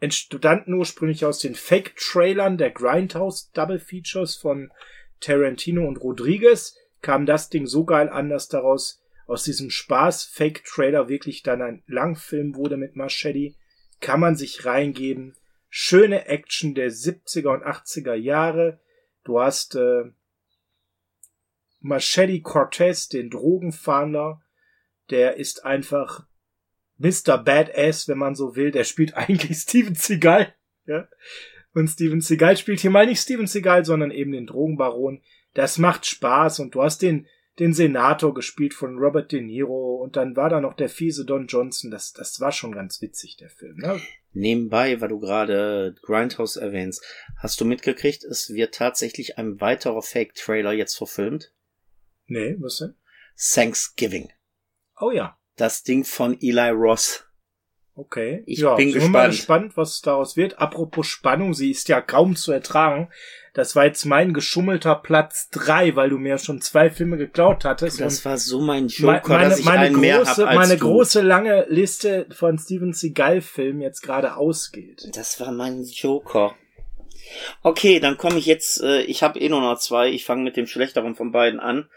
[0.00, 4.70] Entstanden ursprünglich aus den Fake-Trailern der Grindhouse Double Features von
[5.18, 11.42] Tarantino und Rodriguez, kam das Ding so geil an, dass daraus aus diesem Spaß-Fake-Trailer wirklich
[11.42, 13.54] dann ein Langfilm wurde mit Machete.
[14.00, 15.36] Kann man sich reingeben.
[15.74, 18.78] Schöne Action der 70er und 80er Jahre.
[19.24, 20.04] Du hast äh,
[21.80, 24.42] Machete Cortez, den Drogenfahnder.
[25.08, 26.26] Der ist einfach
[26.98, 27.38] Mr.
[27.38, 28.70] Badass, wenn man so will.
[28.70, 30.54] Der spielt eigentlich Steven Seagal.
[30.84, 31.08] Ja?
[31.72, 35.22] Und Steven Seagal spielt hier mal nicht Steven Seagal, sondern eben den Drogenbaron.
[35.54, 37.26] Das macht Spaß und du hast den,
[37.62, 41.46] den Senator gespielt von Robert De Niro und dann war da noch der fiese Don
[41.46, 41.92] Johnson.
[41.92, 43.76] Das, das war schon ganz witzig, der Film.
[43.76, 44.00] Ne?
[44.32, 47.04] Nebenbei, weil du gerade Grindhouse erwähnst,
[47.36, 51.54] hast du mitgekriegt, es wird tatsächlich ein weiterer Fake-Trailer jetzt verfilmt?
[52.26, 52.96] Nee, was denn?
[53.36, 54.32] Thanksgiving.
[55.00, 55.38] Oh ja.
[55.54, 57.24] Das Ding von Eli Ross.
[57.94, 58.42] Okay.
[58.46, 59.64] Ich ja, bin sind wir mal gespannt.
[59.70, 60.58] gespannt, was daraus wird.
[60.58, 63.10] Apropos Spannung, sie ist ja kaum zu ertragen.
[63.54, 68.00] Das war jetzt mein geschummelter Platz drei, weil du mir schon zwei Filme geklaut hattest.
[68.00, 70.86] Das war so mein me- Joker, dass ich einen mehr hab große, als meine du.
[70.86, 75.06] große lange Liste von Steven Seagal-Filmen jetzt gerade ausgeht.
[75.14, 76.54] Das war mein Joker.
[77.62, 80.56] Okay, dann komme ich jetzt, äh, ich habe eh nur noch zwei, ich fange mit
[80.56, 81.90] dem schlechteren von beiden an.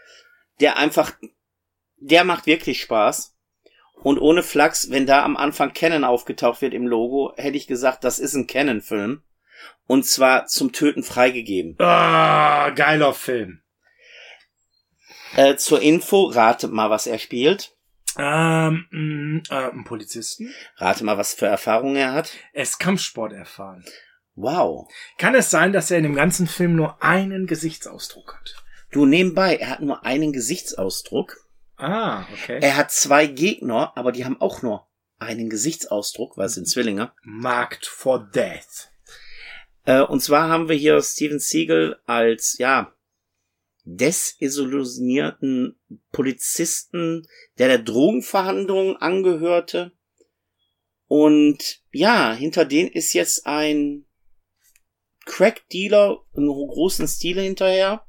[0.60, 1.12] Der einfach,
[1.98, 3.35] der macht wirklich Spaß.
[4.02, 8.04] Und ohne Flachs, wenn da am Anfang Canon aufgetaucht wird im Logo, hätte ich gesagt,
[8.04, 9.22] das ist ein Canon-Film.
[9.86, 11.76] Und zwar zum Töten freigegeben.
[11.78, 13.60] Ah, geiler Film.
[15.34, 17.76] Äh, zur Info, ratet mal, was er spielt.
[18.18, 20.52] Ähm, mh, äh, ein Polizisten.
[20.76, 22.32] Rate mal, was für Erfahrungen er hat.
[22.52, 23.84] Er ist Kampfsport erfahren.
[24.34, 24.88] Wow.
[25.18, 28.54] Kann es sein, dass er in dem ganzen Film nur einen Gesichtsausdruck hat?
[28.90, 31.45] Du nebenbei, er hat nur einen Gesichtsausdruck.
[31.76, 32.58] Ah, okay.
[32.60, 34.86] Er hat zwei Gegner, aber die haben auch nur
[35.18, 37.12] einen Gesichtsausdruck, weil es sind Zwillinge.
[37.22, 38.90] Marked for Death.
[39.84, 42.92] Äh, und zwar haben wir hier Steven Siegel als, ja,
[43.84, 45.78] desillusionierten
[46.10, 47.26] Polizisten,
[47.58, 49.92] der der Drogenverhandlungen angehörte.
[51.06, 54.04] Und ja, hinter denen ist jetzt ein
[55.24, 58.05] Crack-Dealer im großen Stile hinterher,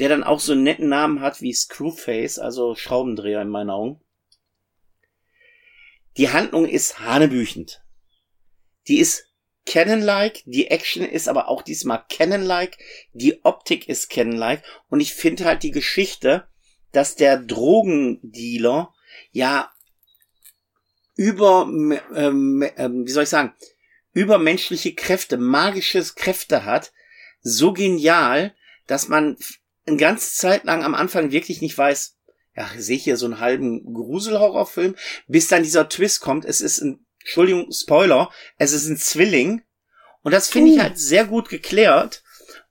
[0.00, 4.00] der dann auch so einen netten Namen hat wie Screwface, also Schraubendreher in meinen Augen.
[6.16, 7.84] Die Handlung ist hanebüchend.
[8.88, 9.28] Die ist
[9.66, 12.78] Canon-like, die Action ist aber auch diesmal Canon-like,
[13.12, 16.48] die Optik ist Canon-like und ich finde halt die Geschichte,
[16.92, 18.94] dass der Drogendealer
[19.32, 19.70] ja
[21.14, 23.52] über, ähm, ähm, wie soll ich sagen,
[24.14, 26.92] übermenschliche Kräfte, magische Kräfte hat,
[27.42, 29.36] so genial, dass man
[29.86, 32.16] eine ganze Zeit lang am Anfang wirklich nicht weiß,
[32.56, 36.80] ja, sehe ich hier so einen halben Gruselhorrorfilm, bis dann dieser Twist kommt, es ist
[36.80, 39.62] ein Entschuldigung, Spoiler, es ist ein Zwilling.
[40.22, 42.22] Und das finde ich halt sehr gut geklärt.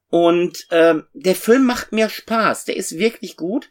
[0.08, 2.66] Und ähm, der Film macht mir Spaß.
[2.66, 3.70] Der ist wirklich gut.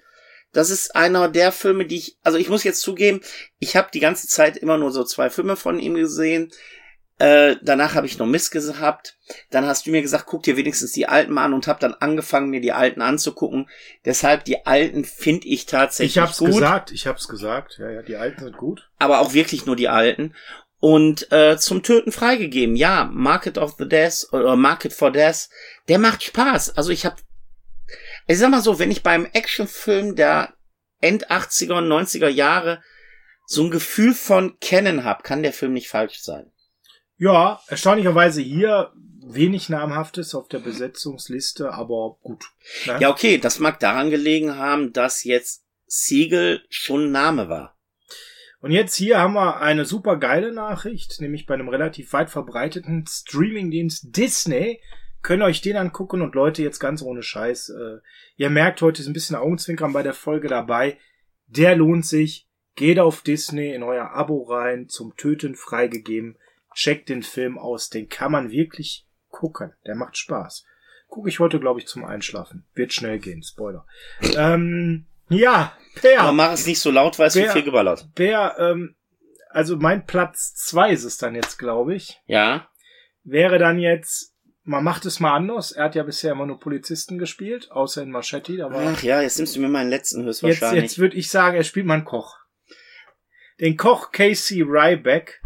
[0.53, 3.21] Das ist einer der Filme, die ich, also ich muss jetzt zugeben,
[3.59, 6.51] ich habe die ganze Zeit immer nur so zwei Filme von ihm gesehen.
[7.19, 9.17] Äh, danach habe ich noch Mist gehabt.
[9.51, 11.95] Dann hast du mir gesagt, guck dir wenigstens die alten mal an und habe dann
[11.95, 13.69] angefangen, mir die alten anzugucken.
[14.05, 16.49] Deshalb die alten finde ich tatsächlich ich hab's gut.
[16.49, 17.79] Ich hab's gesagt, ich hab's gesagt.
[17.79, 18.89] Ja, ja, die alten sind gut.
[18.99, 20.35] Aber auch wirklich nur die alten
[20.81, 22.77] und äh, zum Töten freigegeben.
[22.77, 25.49] Ja, Market of the Death oder Market for Death,
[25.89, 26.77] der macht Spaß.
[26.77, 27.17] Also ich habe,
[28.27, 30.55] ich sag mal so, wenn ich beim Actionfilm der
[31.01, 32.83] End 80er und 90er Jahre
[33.47, 36.53] so ein Gefühl von kennen hab, kann der Film nicht falsch sein.
[37.19, 42.45] Ja, erstaunlicherweise hier wenig namhaftes auf der Besetzungsliste, aber gut.
[42.87, 42.99] Ne?
[43.01, 47.77] Ja, okay, das mag daran gelegen haben, dass jetzt Siegel schon Name war.
[48.61, 53.05] Und jetzt hier haben wir eine super geile Nachricht, nämlich bei einem relativ weit verbreiteten
[53.07, 54.81] Streamingdienst Disney.
[55.23, 57.99] Könnt ihr euch den angucken und Leute, jetzt ganz ohne Scheiß, äh,
[58.37, 60.99] ihr merkt, heute ist ein bisschen Augenzwinkern bei der Folge dabei.
[61.47, 62.47] Der lohnt sich.
[62.75, 66.39] Geht auf Disney in euer Abo rein, zum Töten freigegeben.
[66.79, 69.73] Checkt den Film aus, den kann man wirklich gucken.
[69.85, 70.65] Der macht Spaß.
[71.09, 72.69] Gucke ich heute, glaube ich, zum Einschlafen.
[72.73, 73.85] Wird schnell gehen, Spoiler.
[74.37, 76.21] ähm, ja, Per.
[76.21, 78.09] Aber mach es nicht so laut, weil es zu viel geballert.
[78.15, 78.95] Per, ähm,
[79.51, 82.21] also mein Platz zwei ist es dann jetzt, glaube ich.
[82.27, 82.69] Ja.
[83.25, 85.73] Wäre dann jetzt, man macht es mal anders.
[85.73, 88.13] Er hat ja bisher immer nur Polizisten gespielt, außer in
[88.71, 90.83] war Ach ja, jetzt nimmst du mir meinen letzten höchstwahrscheinlich.
[90.83, 92.37] Jetzt, jetzt würde ich sagen, er spielt mal einen Koch.
[93.59, 95.43] Den Koch Casey Ryback.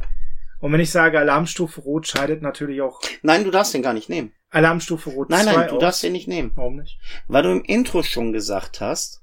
[0.63, 3.01] Und wenn ich sage Alarmstufe Rot, scheidet natürlich auch.
[3.23, 4.33] Nein, du darfst den gar nicht nehmen.
[4.49, 5.81] Alarmstufe Rot Nein, nein, du aus.
[5.81, 6.53] darfst den nicht nehmen.
[6.55, 7.01] Warum nicht?
[7.27, 9.23] Weil du im Intro schon gesagt hast,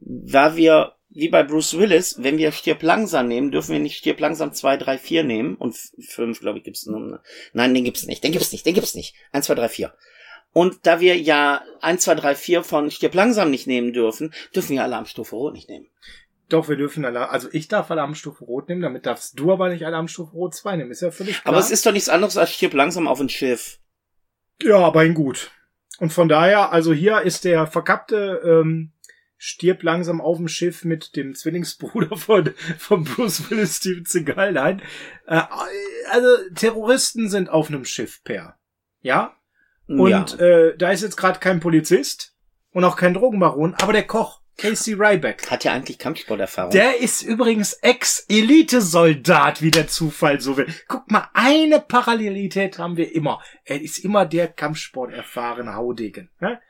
[0.00, 4.20] da wir, wie bei Bruce Willis, wenn wir Stirb langsam nehmen, dürfen wir nicht Stirb
[4.20, 5.56] langsam 2, 3, 4 nehmen.
[5.56, 7.18] Und 5, glaube ich, gibt's noch.
[7.52, 8.24] Nein, den gibt's nicht.
[8.24, 8.64] Den gibt's nicht.
[8.64, 9.14] Den gibt's nicht.
[9.32, 9.94] 1, 2, 3, 4.
[10.54, 14.76] Und da wir ja 1, 2, 3, 4 von Stirb langsam nicht nehmen dürfen, dürfen
[14.76, 15.88] wir Alarmstufe Rot nicht nehmen.
[16.50, 19.86] Doch, wir dürfen Alarm, also ich darf Alarmstufe Rot nehmen, damit darfst du aber nicht
[19.86, 21.54] Alarmstufe Rot 2 nehmen, ist ja völlig klar.
[21.54, 23.78] Aber es ist doch nichts anderes als Stirb langsam auf ein Schiff.
[24.62, 25.50] Ja, aber in gut.
[25.98, 28.92] Und von daher, also hier ist der verkappte ähm,
[29.42, 34.52] stirbt langsam auf dem Schiff mit dem Zwillingsbruder von, von Bruce Willis, Steven Seagal.
[34.52, 34.82] Nein.
[35.26, 35.42] Äh,
[36.10, 38.58] also Terroristen sind auf einem Schiff, Per.
[39.00, 39.34] Ja?
[39.86, 40.46] Und ja.
[40.46, 42.36] Äh, da ist jetzt gerade kein Polizist
[42.72, 44.39] und auch kein Drogenbaron, aber der Koch.
[44.60, 45.50] Casey Ryback.
[45.50, 46.70] Hat ja eigentlich Kampfsporterfahrung.
[46.70, 50.66] Der ist übrigens Ex-Elite-Soldat, wie der Zufall so will.
[50.86, 53.42] Guck mal, eine Parallelität haben wir immer.
[53.64, 56.30] Er ist immer der Kampfsport-erfahrene Haudegen.
[56.40, 56.60] Ne?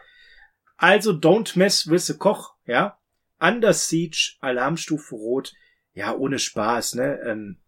[0.77, 2.97] Also Don't Mess with the Koch, ja.
[3.41, 5.53] Under Siege, Alarmstufe Rot,
[5.93, 7.19] ja, ohne Spaß, ne.
[7.27, 7.61] Ähm,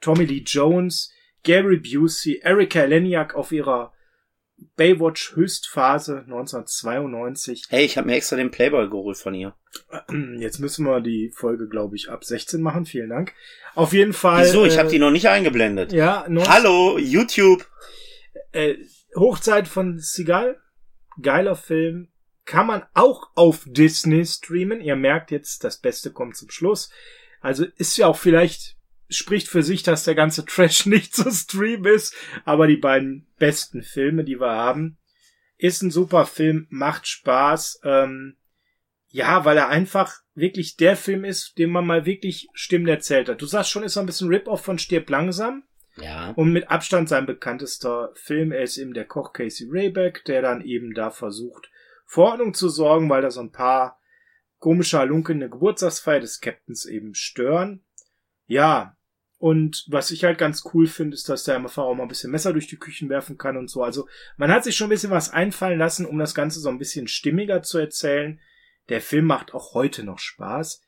[0.00, 3.93] Tommy Lee Jones, Gary Busey, Erika Leniak auf ihrer
[4.76, 7.64] Baywatch Höchstphase 1992.
[7.68, 9.54] Hey, ich habe mir extra den Playboy geholt von ihr.
[10.38, 12.86] Jetzt müssen wir die Folge, glaube ich, ab 16 machen.
[12.86, 13.32] Vielen Dank.
[13.74, 14.44] Auf jeden Fall.
[14.44, 14.64] Wieso?
[14.64, 15.92] Ich äh, habe die noch nicht eingeblendet.
[15.92, 16.26] Ja.
[16.48, 17.66] Hallo, YouTube.
[18.52, 18.76] Äh,
[19.16, 20.60] Hochzeit von Seagal.
[21.20, 22.08] Geiler Film
[22.44, 24.80] kann man auch auf Disney streamen.
[24.80, 26.90] Ihr merkt jetzt, das Beste kommt zum Schluss.
[27.40, 28.73] Also ist ja auch vielleicht,
[29.08, 32.14] spricht für sich, dass der ganze Trash nicht zu streamen ist.
[32.44, 34.98] Aber die beiden besten Filme, die wir haben,
[35.56, 37.80] ist ein super Film, macht Spaß.
[37.84, 38.36] Ähm,
[39.08, 43.40] ja, weil er einfach wirklich der Film ist, den man mal wirklich Stimmen erzählt hat.
[43.40, 45.62] Du sagst schon, ist er ein bisschen Rip-Off von Stirb langsam.
[45.96, 46.30] Ja.
[46.30, 48.50] Und mit Abstand sein bekanntester Film.
[48.50, 51.70] Er ist eben der Koch Casey Rayback, der dann eben da versucht,
[52.06, 54.00] für Ordnung zu sorgen, weil da so ein paar
[54.58, 57.84] komische Halunken eine Geburtstagsfeier des Captains eben stören.
[58.46, 58.96] Ja,
[59.38, 62.30] Und was ich halt ganz cool finde, ist, dass der MFV auch mal ein bisschen
[62.30, 63.82] Messer durch die Küchen werfen kann und so.
[63.82, 66.78] Also man hat sich schon ein bisschen was einfallen lassen, um das Ganze so ein
[66.78, 68.40] bisschen stimmiger zu erzählen.
[68.88, 70.80] Der Film macht auch heute noch Spaß.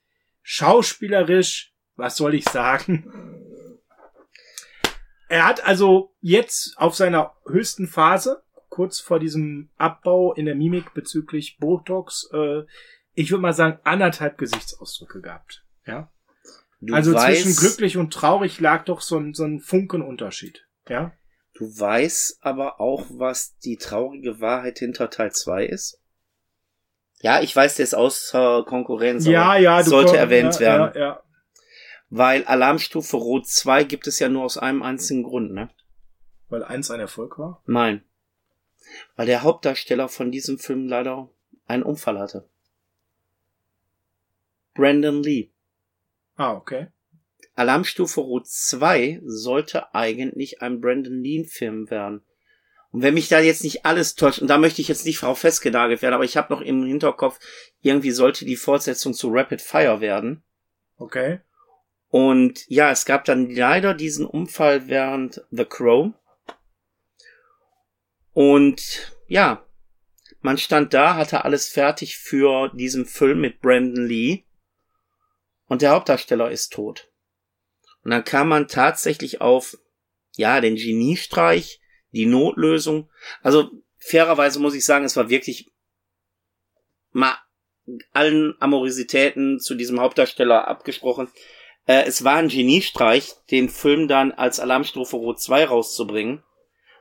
[0.43, 3.13] Schauspielerisch, was soll ich sagen?
[5.29, 10.95] Er hat also jetzt auf seiner höchsten Phase, kurz vor diesem Abbau in der Mimik
[10.95, 12.63] bezüglich Botox, äh,
[13.13, 15.65] ich würde mal sagen, anderthalb Gesichtsausdrücke gehabt.
[15.85, 16.13] Ja.
[16.81, 20.67] Du also weißt, zwischen glücklich und traurig lag doch so ein, so ein Funkenunterschied.
[20.89, 21.13] Ja.
[21.55, 26.01] Du weißt aber auch, was die traurige Wahrheit hinter Teil 2 ist?
[27.21, 30.93] Ja, ich weiß, der ist außer Konkurrenz, Ja, aber ja, sollte komm- erwähnt ja, werden.
[30.95, 31.23] Ja, ja.
[32.11, 35.71] Weil Alarmstufe Rot 2 gibt es ja nur aus einem einzigen Grund, ne?
[36.51, 37.63] Weil eins ein Erfolg war.
[37.67, 38.05] Nein.
[39.17, 41.29] Weil der Hauptdarsteller von diesem Film leider
[41.67, 42.49] einen Unfall hatte.
[44.75, 45.51] Brandon Lee.
[46.37, 46.89] Ah, okay.
[47.55, 52.23] Alarmstufe Rot 2 sollte eigentlich ein Brandon Lee-Film werden.
[52.93, 55.41] Und wenn mich da jetzt nicht alles täuscht, und da möchte ich jetzt nicht drauf
[55.41, 57.39] festgenagelt werden, aber ich habe noch im Hinterkopf,
[57.81, 60.43] irgendwie sollte die Fortsetzung zu Rapid Fire werden.
[60.97, 61.41] Okay.
[62.09, 66.13] Und ja, es gab dann leider diesen Unfall während The Crow.
[68.33, 69.67] Und ja,
[70.41, 74.45] man stand da, hatte alles fertig für diesen Film mit Brandon Lee.
[75.69, 77.09] Und der Hauptdarsteller ist tot.
[78.05, 79.77] Und dann kam man tatsächlich auf,
[80.37, 81.81] ja, den Geniestreich,
[82.13, 83.11] die Notlösung.
[83.43, 85.73] Also fairerweise muss ich sagen, es war wirklich
[87.11, 87.37] mal
[88.13, 91.29] allen Amorisitäten zu diesem Hauptdarsteller abgesprochen.
[91.87, 96.43] Äh, es war ein Geniestreich, den Film dann als Alarmstufe Rot 2 rauszubringen,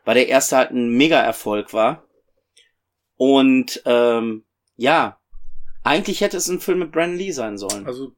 [0.06, 2.08] weil der erste halt ein Mega-Erfolg war.
[3.18, 5.20] Und ähm, ja,
[5.84, 7.86] eigentlich hätte es ein Film mit Brandon Lee sein sollen.
[7.86, 8.14] Also,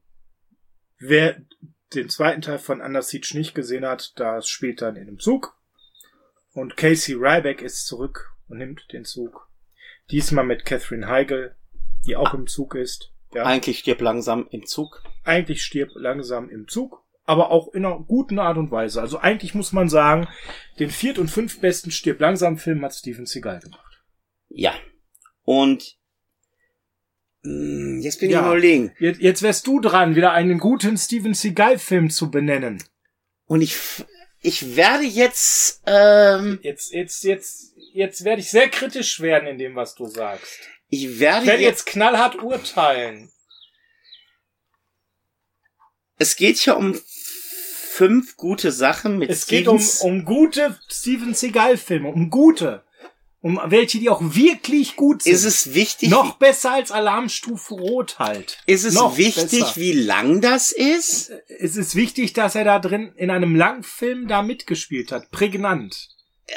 [1.00, 1.42] wer
[1.94, 5.56] den zweiten Teil von Under Siege nicht gesehen hat, das spielt dann in einem Zug.
[6.54, 9.48] Und Casey Ryback ist zurück und nimmt den Zug.
[10.12, 11.56] Diesmal mit Catherine Heigl,
[12.06, 13.12] die auch im Zug ist.
[13.34, 15.04] Ja, Eigentlich stirbt langsam im Zug.
[15.24, 19.02] eigentlich stirbt langsam im Zug, aber auch in einer guten Art und Weise.
[19.02, 20.28] Also eigentlich muss man sagen,
[20.80, 24.02] den viert und fünf besten stirbt langsam Film hat Steven Seagal gemacht.
[24.48, 24.74] Ja.
[25.44, 25.98] Und
[28.02, 28.42] jetzt bin ich Ja.
[28.42, 28.94] mal überlegen.
[29.00, 32.84] Jetzt, jetzt wärst du dran, wieder einen guten Steven Seagal Film zu benennen.
[33.46, 33.76] Und ich,
[34.42, 39.76] ich werde jetzt, ähm, Jetzt, jetzt, jetzt, jetzt werde ich sehr kritisch werden in dem,
[39.76, 40.60] was du sagst.
[40.90, 43.30] ich werde, Ich werde jetzt, jetzt knallhart urteilen.
[46.18, 47.00] es geht hier um
[47.92, 52.84] fünf gute Sachen mit Es geht um, Stevens- um gute Steven Seagal Filme, um gute.
[53.48, 55.32] Um welche, die auch wirklich gut sind.
[55.32, 58.58] ist es wichtig, Noch besser als Alarmstufe Rot halt.
[58.66, 59.76] ist es noch wichtig, besser.
[59.78, 61.32] wie lang das ist?
[61.48, 65.32] Es ist wichtig, dass er da drin in einem Langfilm da mitgespielt hat.
[65.32, 66.10] Prägnant.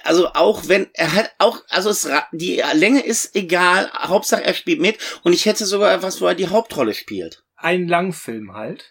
[0.02, 4.80] Also auch wenn er hat auch, also es, die Länge ist egal, Hauptsache er spielt
[4.80, 7.44] mit und ich hätte sogar etwas, wo er die Hauptrolle spielt.
[7.54, 8.90] Ein Langfilm halt.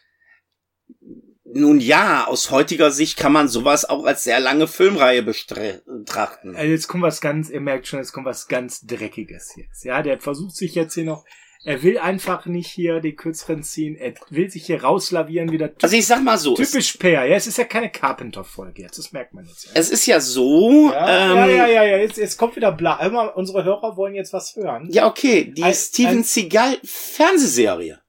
[1.54, 6.56] Nun ja, aus heutiger Sicht kann man sowas auch als sehr lange Filmreihe betrachten.
[6.56, 9.84] Also jetzt kommt was ganz, ihr merkt schon, jetzt kommt was ganz Dreckiges jetzt.
[9.84, 11.26] Ja, der versucht sich jetzt hier noch,
[11.66, 15.96] er will einfach nicht hier die kürzeren ziehen, er will sich hier rauslavieren, wieder Also
[15.96, 17.26] ich sag mal so, typisch Peer.
[17.26, 19.66] Ja, es ist ja keine Carpenter-Folge jetzt, das merkt man jetzt.
[19.66, 22.72] Ja, es ist ja so, ja, ähm, ja, ja, ja, ja, jetzt, jetzt kommt wieder
[22.72, 23.10] bla.
[23.10, 24.88] Mal, unsere Hörer wollen jetzt was hören.
[24.92, 28.00] Ja, okay, die Ein- Steven ein- Seagal Fernsehserie.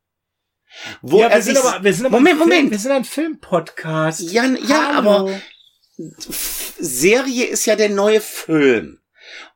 [1.02, 2.70] Wo ja, wir sind aber, wir sind aber Moment, Film, Moment.
[2.70, 4.20] wir sind ein Filmpodcast.
[4.32, 5.10] Ja, ja, Hallo.
[5.28, 5.40] aber
[6.78, 8.98] Serie ist ja der neue Film.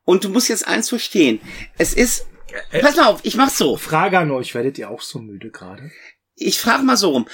[0.04, 1.40] Und du musst jetzt eins verstehen.
[1.78, 2.26] Es ist,
[2.70, 3.76] Äh, pass mal auf, ich mach's so.
[3.76, 5.90] Frage an euch, werdet ihr auch so müde gerade?
[6.36, 7.28] Ich frage mal so rum.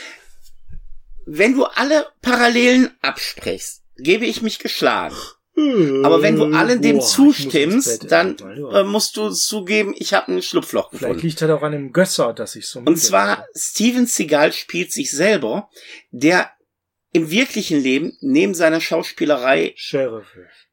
[1.26, 5.16] Wenn du alle Parallelen absprichst, gebe ich mich geschlagen.
[6.04, 8.36] Aber wenn du allen dem Boah, zustimmst, dann
[8.72, 11.26] äh, musst du zugeben, ich habe ein Schlupfloch Vielleicht gefunden.
[11.26, 15.10] liegt das auch an dem Gösser, dass ich so Und zwar, Steven Seagal spielt sich
[15.10, 15.68] selber,
[16.10, 16.50] der
[17.12, 20.26] im wirklichen Leben neben seiner Schauspielerei Sheriff,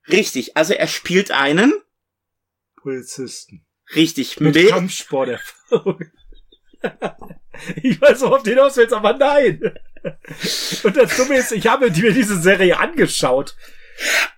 [0.08, 1.74] richtig, also er spielt einen
[2.76, 3.66] Polizisten.
[3.96, 6.00] richtig Mit mit, Kampfsporterfahrung.
[7.82, 9.60] ich weiß, worauf du hinaus willst, aber nein.
[10.84, 13.56] Und das Dumme ist, ich habe mir diese Serie angeschaut.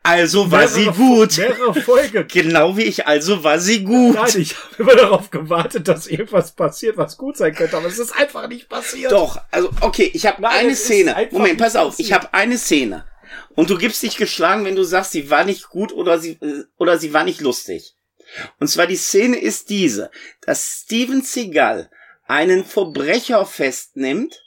[0.04, 1.38] Also war sie Mehrere- gut.
[1.38, 2.28] Mehrere Folgen.
[2.32, 4.16] Genau wie ich, also war sie gut.
[4.16, 8.00] Nein, ich habe immer darauf gewartet, dass irgendwas passiert, was gut sein könnte, aber es
[8.00, 9.12] ist einfach nicht passiert.
[9.12, 11.16] Doch, also okay, ich habe eine Szene.
[11.32, 12.24] Moment, pass auf, ich passiert.
[12.24, 13.06] habe eine Szene.
[13.56, 16.64] Und du gibst dich geschlagen, wenn du sagst, sie war nicht gut oder sie äh,
[16.78, 17.96] oder sie war nicht lustig.
[18.60, 20.12] Und zwar die Szene ist diese,
[20.46, 21.90] dass Steven Seagal
[22.26, 24.44] einen Verbrecher festnimmt,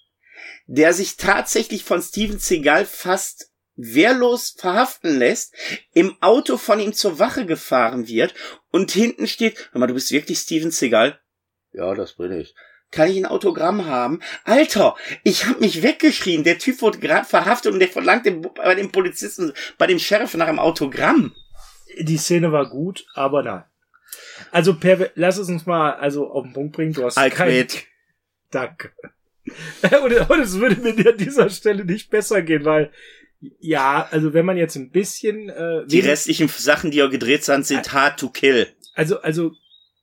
[0.67, 3.51] der sich tatsächlich von Steven Seagal fast
[3.83, 5.55] wehrlos verhaften lässt,
[5.93, 8.35] im Auto von ihm zur Wache gefahren wird
[8.71, 11.21] und hinten steht, hör mal, du bist wirklich Steven Seagal?
[11.73, 12.55] Ja, das bin ich.
[12.91, 14.21] Kann ich ein Autogramm haben?
[14.45, 16.45] Alter, ich hab mich weggeschrien.
[16.45, 20.35] Der Typ wurde gerade verhaftet und der verlangt dem, bei dem Polizisten, bei dem Sheriff
[20.35, 21.35] nach einem Autogramm.
[21.99, 23.65] Die Szene war gut, aber nein.
[24.51, 26.93] Also, per, lass es uns mal also auf den Punkt bringen.
[26.93, 27.67] Du hast kein.
[28.51, 28.93] Danke.
[29.83, 32.93] Und, und es würde mir an dieser Stelle nicht besser gehen, weil
[33.61, 37.67] ja, also wenn man jetzt ein bisschen äh, Die restlichen Sachen, die auch gedreht sind,
[37.67, 38.69] sind hard to kill.
[38.95, 39.53] also also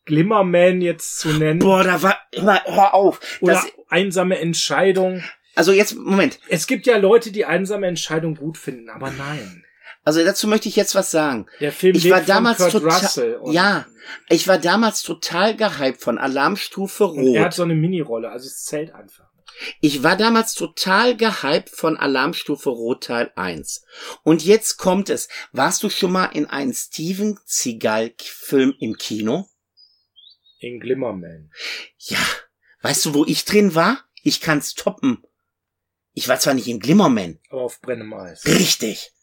[0.06, 3.20] Glimmerman jetzt zu nennen Boah, da war immer, hör auf.
[3.42, 5.24] oder Das, einsame Entscheidung.
[5.56, 6.40] also jetzt, Moment.
[6.48, 9.64] Es gibt ja Leute, die einsame Entscheidung gut finden, aber nein.
[10.04, 11.46] Also dazu möchte ich jetzt was sagen.
[11.60, 13.86] Der Film Ich war damals von Kurt total- Russell und, Ja,
[14.30, 17.54] ich war damals total gehypt von Alarmstufe und er hat Rot.
[17.54, 19.29] so eine Minirolle, also es zählt einfach.
[19.82, 23.84] Ich war damals total gehypt von Alarmstufe Rot Teil 1.
[24.24, 25.30] Und jetzt kommt es.
[25.52, 29.48] Warst du schon mal in einem Steven Seagal Film im Kino?
[30.60, 31.52] In Glimmerman.
[31.98, 32.20] Ja.
[32.82, 34.06] Weißt du, wo ich drin war?
[34.24, 35.24] Ich kann's toppen.
[36.14, 37.40] Ich war zwar nicht in Glimmerman.
[37.50, 38.46] Aber auf brennendem Eis.
[38.46, 39.14] Richtig.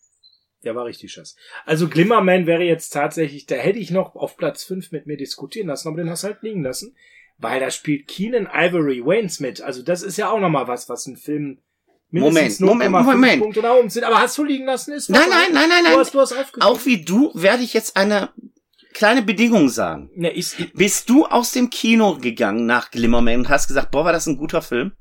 [0.64, 1.36] Der war richtig scheiße.
[1.64, 5.68] Also Glimmerman wäre jetzt tatsächlich, da hätte ich noch auf Platz 5 mit mir diskutieren
[5.68, 6.96] lassen, aber den hast du halt liegen lassen.
[7.38, 9.60] Weil da spielt Keenan Ivory Waynes mit.
[9.60, 11.58] Also das ist ja auch nochmal was, was ein Film
[12.10, 13.42] Moment, 0,5 Moment, Moment.
[13.42, 14.04] Punkte nach oben sind.
[14.04, 14.92] Aber hast du liegen lassen?
[14.92, 15.98] Ist Nein, was- nein, nein, nein, Du nein.
[15.98, 16.34] hast, du hast.
[16.62, 18.30] Auch wie du werde ich jetzt eine
[18.94, 20.10] kleine Bedingung sagen.
[20.14, 24.04] Ne, ich, ich, Bist du aus dem Kino gegangen nach Glimmerman und hast gesagt, boah,
[24.06, 24.92] war das ein guter Film?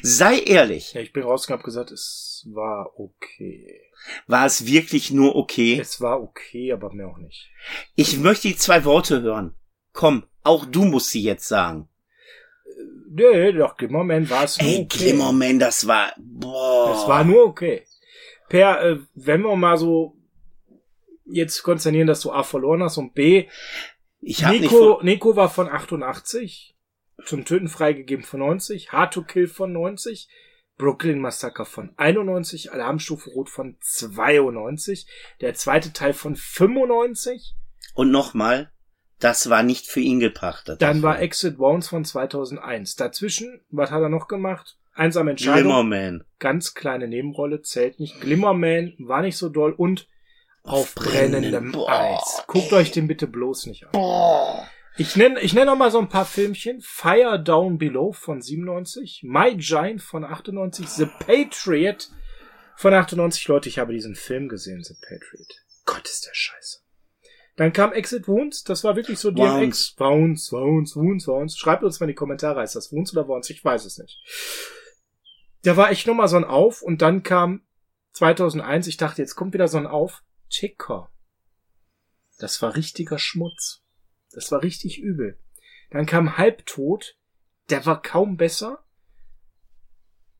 [0.00, 3.82] Sei ehrlich, ja, ich bin rausgegangen, hab gesagt, es war okay.
[4.26, 5.78] war es wirklich nur okay?
[5.78, 7.50] Es war okay, aber mehr auch nicht.
[7.94, 9.54] Ich möchte die zwei Worte hören.
[9.92, 11.88] Komm, auch du musst sie jetzt sagen.
[13.08, 14.98] Nee, doch, Glimmerman war es nur Ey, okay.
[14.98, 16.94] Glimmerman, das war, boah.
[16.94, 17.84] Es war nur okay.
[18.48, 20.16] Per, äh, wenn wir mal so
[21.24, 23.48] jetzt konsternieren, dass du A verloren hast und B,
[24.20, 26.76] ich hab Nico, Nico war von 88,
[27.24, 30.28] zum Töten freigegeben von 90, Hard to Kill von 90,
[30.76, 35.06] Brooklyn Massacre von 91, Alarmstufe Rot von 92,
[35.40, 37.54] der zweite Teil von 95,
[37.94, 38.70] und nochmal,
[39.20, 40.82] das war nicht für ihn gepachtet.
[40.82, 41.20] dann war.
[41.20, 42.96] Exit Wounds von 2001.
[42.96, 44.76] Dazwischen, was hat er noch gemacht?
[44.94, 45.62] Einsame Entscheidung.
[45.64, 46.24] Glimmerman.
[46.38, 48.20] ganz kleine Nebenrolle, zählt nicht.
[48.20, 50.08] Glimmerman war nicht so doll und
[50.62, 52.44] auf brennendem Boah, Eis.
[52.46, 53.92] Guckt euch den bitte bloß nicht an.
[53.92, 54.66] Boah.
[54.98, 56.80] Ich nenne ich nenn noch mal so ein paar Filmchen.
[56.80, 62.08] Fire Down Below von 97, My Giant von 98, The Patriot
[62.76, 63.46] von 98.
[63.48, 65.62] Leute, ich habe diesen Film gesehen, The Patriot.
[65.84, 66.78] Gott, ist der scheiße.
[67.56, 69.94] Dann kam Exit Wounds, das war wirklich so DMX.
[69.98, 71.58] Wounds, Wounds, Wounds, Wounds.
[71.58, 73.48] Schreibt uns mal in die Kommentare, ist das Wounds oder Wounds?
[73.48, 74.20] Ich weiß es nicht.
[75.62, 77.62] Da war echt noch mal so ein Auf und dann kam
[78.12, 80.22] 2001, ich dachte, jetzt kommt wieder so ein Auf.
[80.48, 81.10] Chicker.
[82.38, 83.82] Das war richtiger Schmutz.
[84.32, 85.38] Das war richtig übel.
[85.90, 87.16] Dann kam Halbtot,
[87.70, 88.84] der war kaum besser.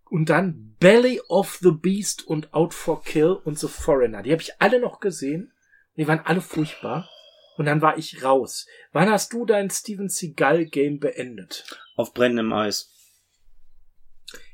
[0.04, 4.22] Und dann Belly of the Beast und Out for Kill und The Foreigner.
[4.22, 5.52] Die habe ich alle noch gesehen.
[5.97, 7.09] Die waren alle furchtbar.
[7.57, 8.66] Und dann war ich raus.
[8.92, 11.64] Wann hast du dein Steven Seagal Game beendet?
[11.97, 12.92] Auf brennendem Eis.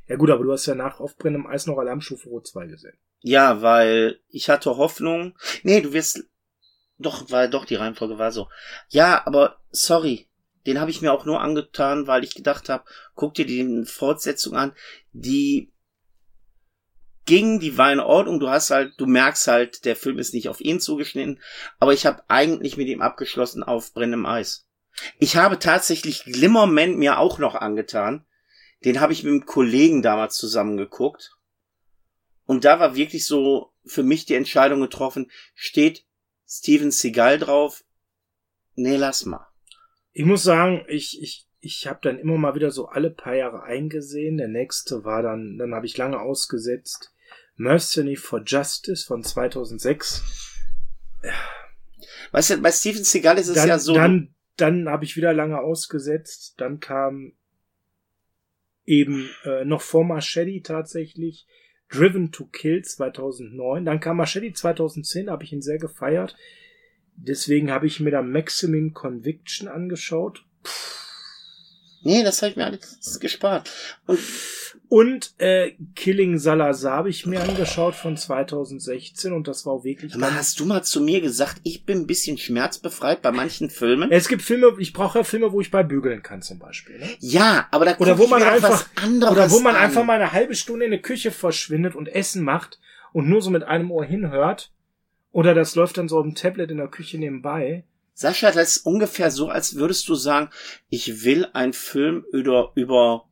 [0.06, 2.96] Ja gut, aber du hast ja nach auf brennendem Eis noch Alarmstufe Rot 2 gesehen.
[3.20, 5.36] Ja, weil ich hatte Hoffnung.
[5.62, 6.24] Nee, du wirst.
[6.98, 8.48] Doch, weil doch, die Reihenfolge war so.
[8.88, 10.28] Ja, aber sorry.
[10.66, 12.84] Den habe ich mir auch nur angetan, weil ich gedacht habe,
[13.14, 14.72] guck dir die Fortsetzung an.
[15.12, 15.71] Die
[17.24, 18.40] ging, die war in Ordnung.
[18.40, 21.40] Du hast halt, du merkst halt, der Film ist nicht auf ihn zugeschnitten.
[21.78, 24.66] Aber ich habe eigentlich mit ihm abgeschlossen auf brennendem Eis.
[25.18, 28.26] Ich habe tatsächlich Glimmerman mir auch noch angetan.
[28.84, 31.36] Den habe ich mit einem Kollegen damals zusammen geguckt.
[32.44, 36.04] Und da war wirklich so für mich die Entscheidung getroffen, steht
[36.46, 37.84] Steven Seagal drauf?
[38.74, 39.46] Nee, lass mal.
[40.12, 43.62] Ich muss sagen, ich, ich, ich habe dann immer mal wieder so alle paar Jahre
[43.62, 44.36] eingesehen.
[44.36, 47.11] Der nächste war dann, dann habe ich lange ausgesetzt.
[47.62, 50.22] Mercenary for Justice von 2006.
[52.32, 53.94] Weißt du, bei Steven Seagal ist es Dann, ja so.
[53.94, 56.54] dann, dann habe ich wieder lange ausgesetzt.
[56.58, 57.32] Dann kam
[58.84, 61.46] eben äh, noch vor Machete tatsächlich
[61.88, 63.84] Driven to Kill 2009.
[63.84, 66.36] Dann kam Machete 2010, habe ich ihn sehr gefeiert.
[67.14, 70.44] Deswegen habe ich mir da Maximum Conviction angeschaut.
[72.02, 73.70] nee, das habe ich mir alles gespart.
[74.06, 74.18] Und
[74.88, 80.14] Und äh, Killing Salazar habe ich mir angeschaut von 2016 und das war wirklich.
[80.14, 84.10] Aber hast du mal zu mir gesagt, ich bin ein bisschen schmerzbefreit bei manchen Filmen?
[84.10, 86.98] Es gibt Filme, ich brauche ja Filme, wo ich bei bügeln kann zum Beispiel.
[86.98, 87.08] Ne?
[87.20, 89.82] Ja, aber da Oder wo man einfach oder wo man an.
[89.82, 92.78] einfach mal eine halbe Stunde in der Küche verschwindet und Essen macht
[93.12, 94.72] und nur so mit einem Ohr hinhört.
[95.30, 97.84] Oder das läuft dann so auf dem Tablet in der Küche nebenbei.
[98.14, 100.50] Sascha, das ist ungefähr so, als würdest du sagen,
[100.90, 103.24] ich will einen Film über, über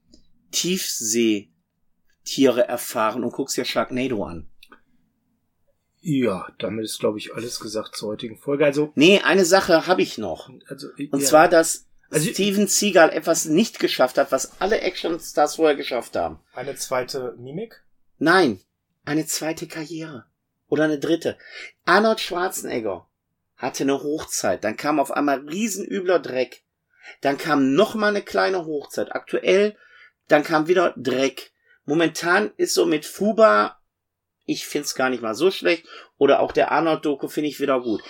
[0.51, 1.49] Tiefseetiere
[2.69, 4.49] erfahren und guckst dir Sharknado an.
[6.03, 8.65] Ja, damit ist, glaube ich, alles gesagt zur heutigen Folge.
[8.65, 10.51] Also, Nee, eine Sache habe ich noch.
[10.69, 11.27] also Und ja.
[11.27, 16.41] zwar, dass Also- Steven Seagal etwas nicht geschafft hat, was alle Actionstars vorher geschafft haben.
[16.55, 17.85] eine zweite Mimik.
[18.19, 18.61] Nein,
[19.05, 20.25] eine zweite Karriere.
[20.69, 21.37] Oder eine dritte.
[21.85, 23.07] Arnold Schwarzenegger
[23.57, 24.65] hatte eine Hochzeit.
[24.65, 26.63] Dann kam auf einmal riesenübler Dreck.
[27.21, 29.13] Dann kam noch mal eine kleine Hochzeit.
[29.15, 29.77] Aktuell,
[30.31, 31.53] dann kam wieder Dreck.
[31.85, 33.81] Momentan ist so mit Fuba,
[34.45, 35.87] ich find's gar nicht mal so schlecht.
[36.19, 38.03] Oder auch der Arnold-Doku finde ich wieder gut.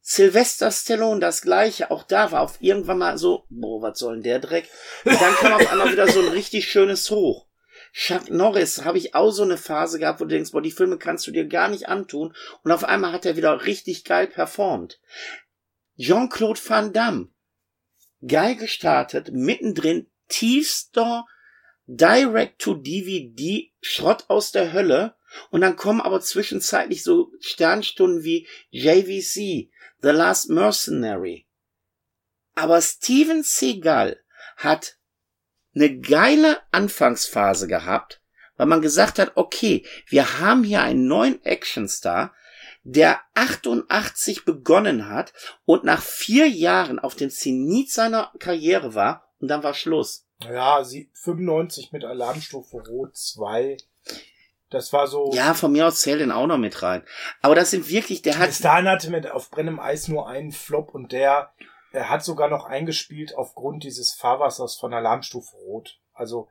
[0.00, 1.90] Sylvester Stallone, das gleiche.
[1.90, 4.68] Auch da war auf irgendwann mal so, boah, was soll denn der Dreck?
[5.04, 7.46] Und dann kam auf einmal wieder so ein richtig schönes Hoch.
[7.92, 10.98] Chuck Norris habe ich auch so eine Phase gehabt, wo du denkst, boah, die Filme
[10.98, 12.34] kannst du dir gar nicht antun.
[12.62, 15.00] Und auf einmal hat er wieder richtig geil performt.
[15.98, 17.28] Jean-Claude Van Damme.
[18.26, 21.26] Geil gestartet, mittendrin tiefster
[21.88, 25.16] Direct-to-DVD Schrott aus der Hölle.
[25.50, 29.70] Und dann kommen aber zwischenzeitlich so Sternstunden wie JVC,
[30.00, 31.46] The Last Mercenary.
[32.54, 34.20] Aber Steven Seagal
[34.56, 34.96] hat
[35.74, 38.20] eine geile Anfangsphase gehabt,
[38.56, 42.34] weil man gesagt hat, okay, wir haben hier einen neuen Actionstar,
[42.82, 45.32] der 88 begonnen hat
[45.64, 50.27] und nach vier Jahren auf dem Zenit seiner Karriere war und dann war Schluss.
[50.44, 53.76] Ja, sie 95 mit Alarmstufe Rot 2.
[54.70, 55.32] Das war so.
[55.32, 57.02] Ja, von mir aus zählt den auch noch mit rein.
[57.40, 60.94] Aber das sind wirklich, der hat, dahin hatte mit auf brennendem Eis nur einen Flop
[60.94, 61.52] und der
[61.92, 65.98] er hat sogar noch eingespielt aufgrund dieses Fahrwassers von Alarmstufe Rot.
[66.12, 66.48] Also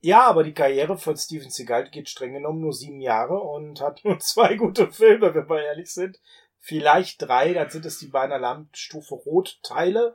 [0.00, 4.00] ja, aber die Karriere von Steven Seagal geht streng genommen nur sieben Jahre und hat
[4.04, 6.20] nur zwei gute Filme, wenn wir ehrlich sind.
[6.60, 10.14] Vielleicht drei, dann sind es die beiden Alarmstufe Rot Teile,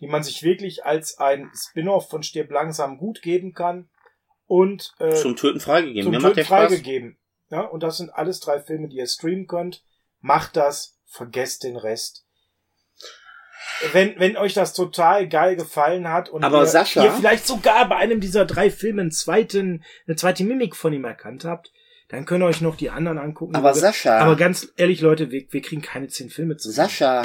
[0.00, 3.88] die man sich wirklich als ein Spin-off von Stirb langsam gut geben kann
[4.46, 6.04] und äh, zum Töten freigegeben.
[6.04, 7.18] zum Mir macht Töten freigegeben.
[7.50, 9.84] Ja, und das sind alles drei Filme, die ihr streamen könnt.
[10.20, 12.24] Macht das, vergesst den Rest.
[13.92, 17.88] Wenn, wenn euch das total geil gefallen hat und Aber ihr, Sascha- ihr vielleicht sogar
[17.88, 21.72] bei einem dieser drei Filme einen zweiten, eine zweite Mimik von ihm erkannt habt,
[22.08, 23.54] dann könnt ihr euch noch die anderen angucken.
[23.56, 26.70] Aber Sascha, Aber ganz ehrlich, Leute, wir, wir kriegen keine zehn Filme zu.
[26.70, 27.22] Sascha,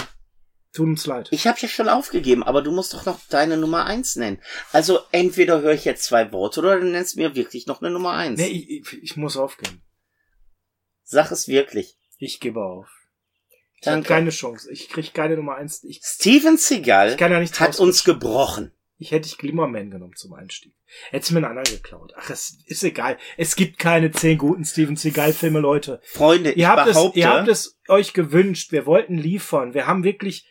[0.74, 1.28] Tut uns leid.
[1.32, 4.42] ich habe ja schon aufgegeben, aber du musst doch noch deine Nummer eins nennen.
[4.72, 8.14] Also entweder höre ich jetzt zwei Worte oder du nennst mir wirklich noch eine Nummer
[8.14, 8.40] eins.
[8.40, 9.82] nee, ich, ich, ich muss aufgeben.
[11.04, 11.98] Sag es wirklich.
[12.18, 12.88] Ich gebe auf.
[13.82, 14.08] Ich habe Danke.
[14.08, 14.72] keine Chance.
[14.72, 15.84] Ich krieg keine Nummer eins.
[15.84, 18.72] Ich, Steven Seagal ich kann ja hat uns gebrochen.
[19.02, 20.76] Ich hätte ich Glimmerman genommen zum Einstieg.
[21.10, 22.14] Hätte mir einen anderen geklaut.
[22.16, 23.18] Ach, es ist egal.
[23.36, 26.00] Es gibt keine zehn guten Steven Seagal-Filme, Leute.
[26.04, 28.72] Freunde, ich Ihr habt, es, behaupte, ihr habt es euch gewünscht.
[28.72, 29.74] Wir wollten liefern.
[29.74, 30.48] Wir haben wirklich,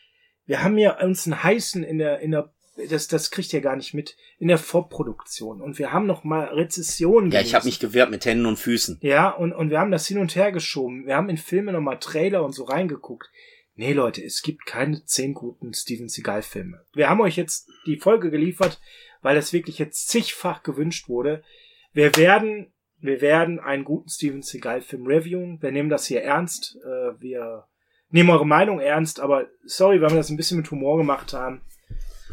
[0.51, 2.53] wir haben ja uns einen heißen in der, in der,
[2.88, 5.61] das, das kriegt ihr gar nicht mit, in der Vorproduktion.
[5.61, 8.98] Und wir haben noch mal Rezessionen ja, ich habe mich gewehrt mit Händen und Füßen.
[9.01, 11.07] Ja, und, und wir haben das hin und her geschoben.
[11.07, 13.30] Wir haben in Filme nochmal Trailer und so reingeguckt.
[13.76, 16.84] Nee, Leute, es gibt keine zehn guten Steven Seagal-Filme.
[16.94, 18.80] Wir haben euch jetzt die Folge geliefert,
[19.22, 21.44] weil das wirklich jetzt zigfach gewünscht wurde.
[21.92, 25.62] Wir werden, wir werden einen guten Steven Seagal-Film reviewen.
[25.62, 26.76] Wir nehmen das hier ernst.
[26.84, 27.68] Äh, wir
[28.11, 31.63] nehmen eure Meinung ernst, aber sorry, weil wir das ein bisschen mit Humor gemacht haben.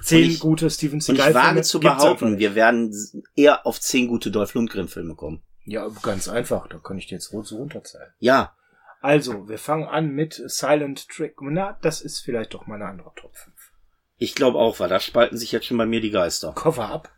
[0.03, 1.47] Zehn ich- gute Steven Und ich Seagal-Filme.
[1.47, 2.93] wage zu behaupten, wir werden
[3.35, 5.41] eher auf zehn gute Dolph Lundgren-Filme kommen.
[5.65, 6.67] Ja, ganz einfach.
[6.67, 8.13] Da kann ich dir jetzt so runterzählen.
[8.19, 8.53] Ja,
[9.01, 11.35] Also, wir fangen an mit Silent Trick.
[11.41, 13.55] Na, das ist vielleicht doch mal eine andere Top 5.
[14.17, 16.51] ich glaube auch, weil da spalten sich jetzt schon bei mir die Geister.
[16.53, 17.11] Cover up.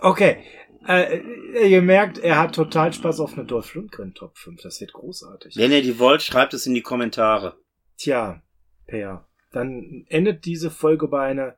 [0.00, 0.42] Okay.
[0.86, 1.20] Äh,
[1.68, 4.62] ihr merkt, er hat total Spaß auf eine Dolph Lundgren Top 5.
[4.62, 5.56] Das wird großartig.
[5.56, 7.58] Wenn ihr die wollt, schreibt es in die Kommentare.
[7.96, 8.42] Tja,
[8.86, 9.26] Per.
[9.52, 11.56] Dann endet diese Folge bei einer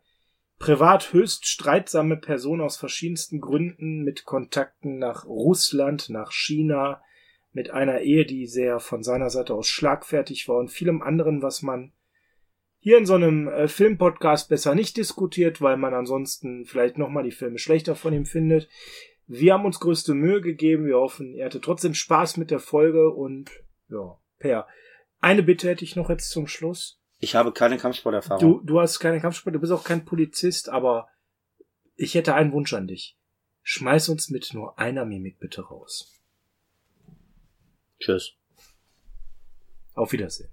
[0.58, 7.02] privat höchst streitsame Person aus verschiedensten Gründen mit Kontakten nach Russland, nach China,
[7.52, 11.62] mit einer Ehe, die sehr von seiner Seite aus schlagfertig war und vielem anderen, was
[11.62, 11.92] man
[12.78, 17.30] hier in so einem äh, Filmpodcast besser nicht diskutiert, weil man ansonsten vielleicht nochmal die
[17.30, 18.68] Filme schlechter von ihm findet.
[19.34, 20.84] Wir haben uns größte Mühe gegeben.
[20.84, 23.50] Wir hoffen, ihr hattet trotzdem Spaß mit der Folge und
[23.88, 24.68] ja, Per.
[25.20, 27.00] Eine Bitte hätte ich noch jetzt zum Schluss.
[27.18, 28.40] Ich habe keine Kampfsporterfahrung.
[28.40, 31.08] Du, du hast keine Kampfsport, du bist auch kein Polizist, aber
[31.96, 33.16] ich hätte einen Wunsch an dich.
[33.62, 36.12] Schmeiß uns mit nur einer Mimik bitte raus.
[38.00, 38.34] Tschüss.
[39.94, 40.50] Auf Wiedersehen.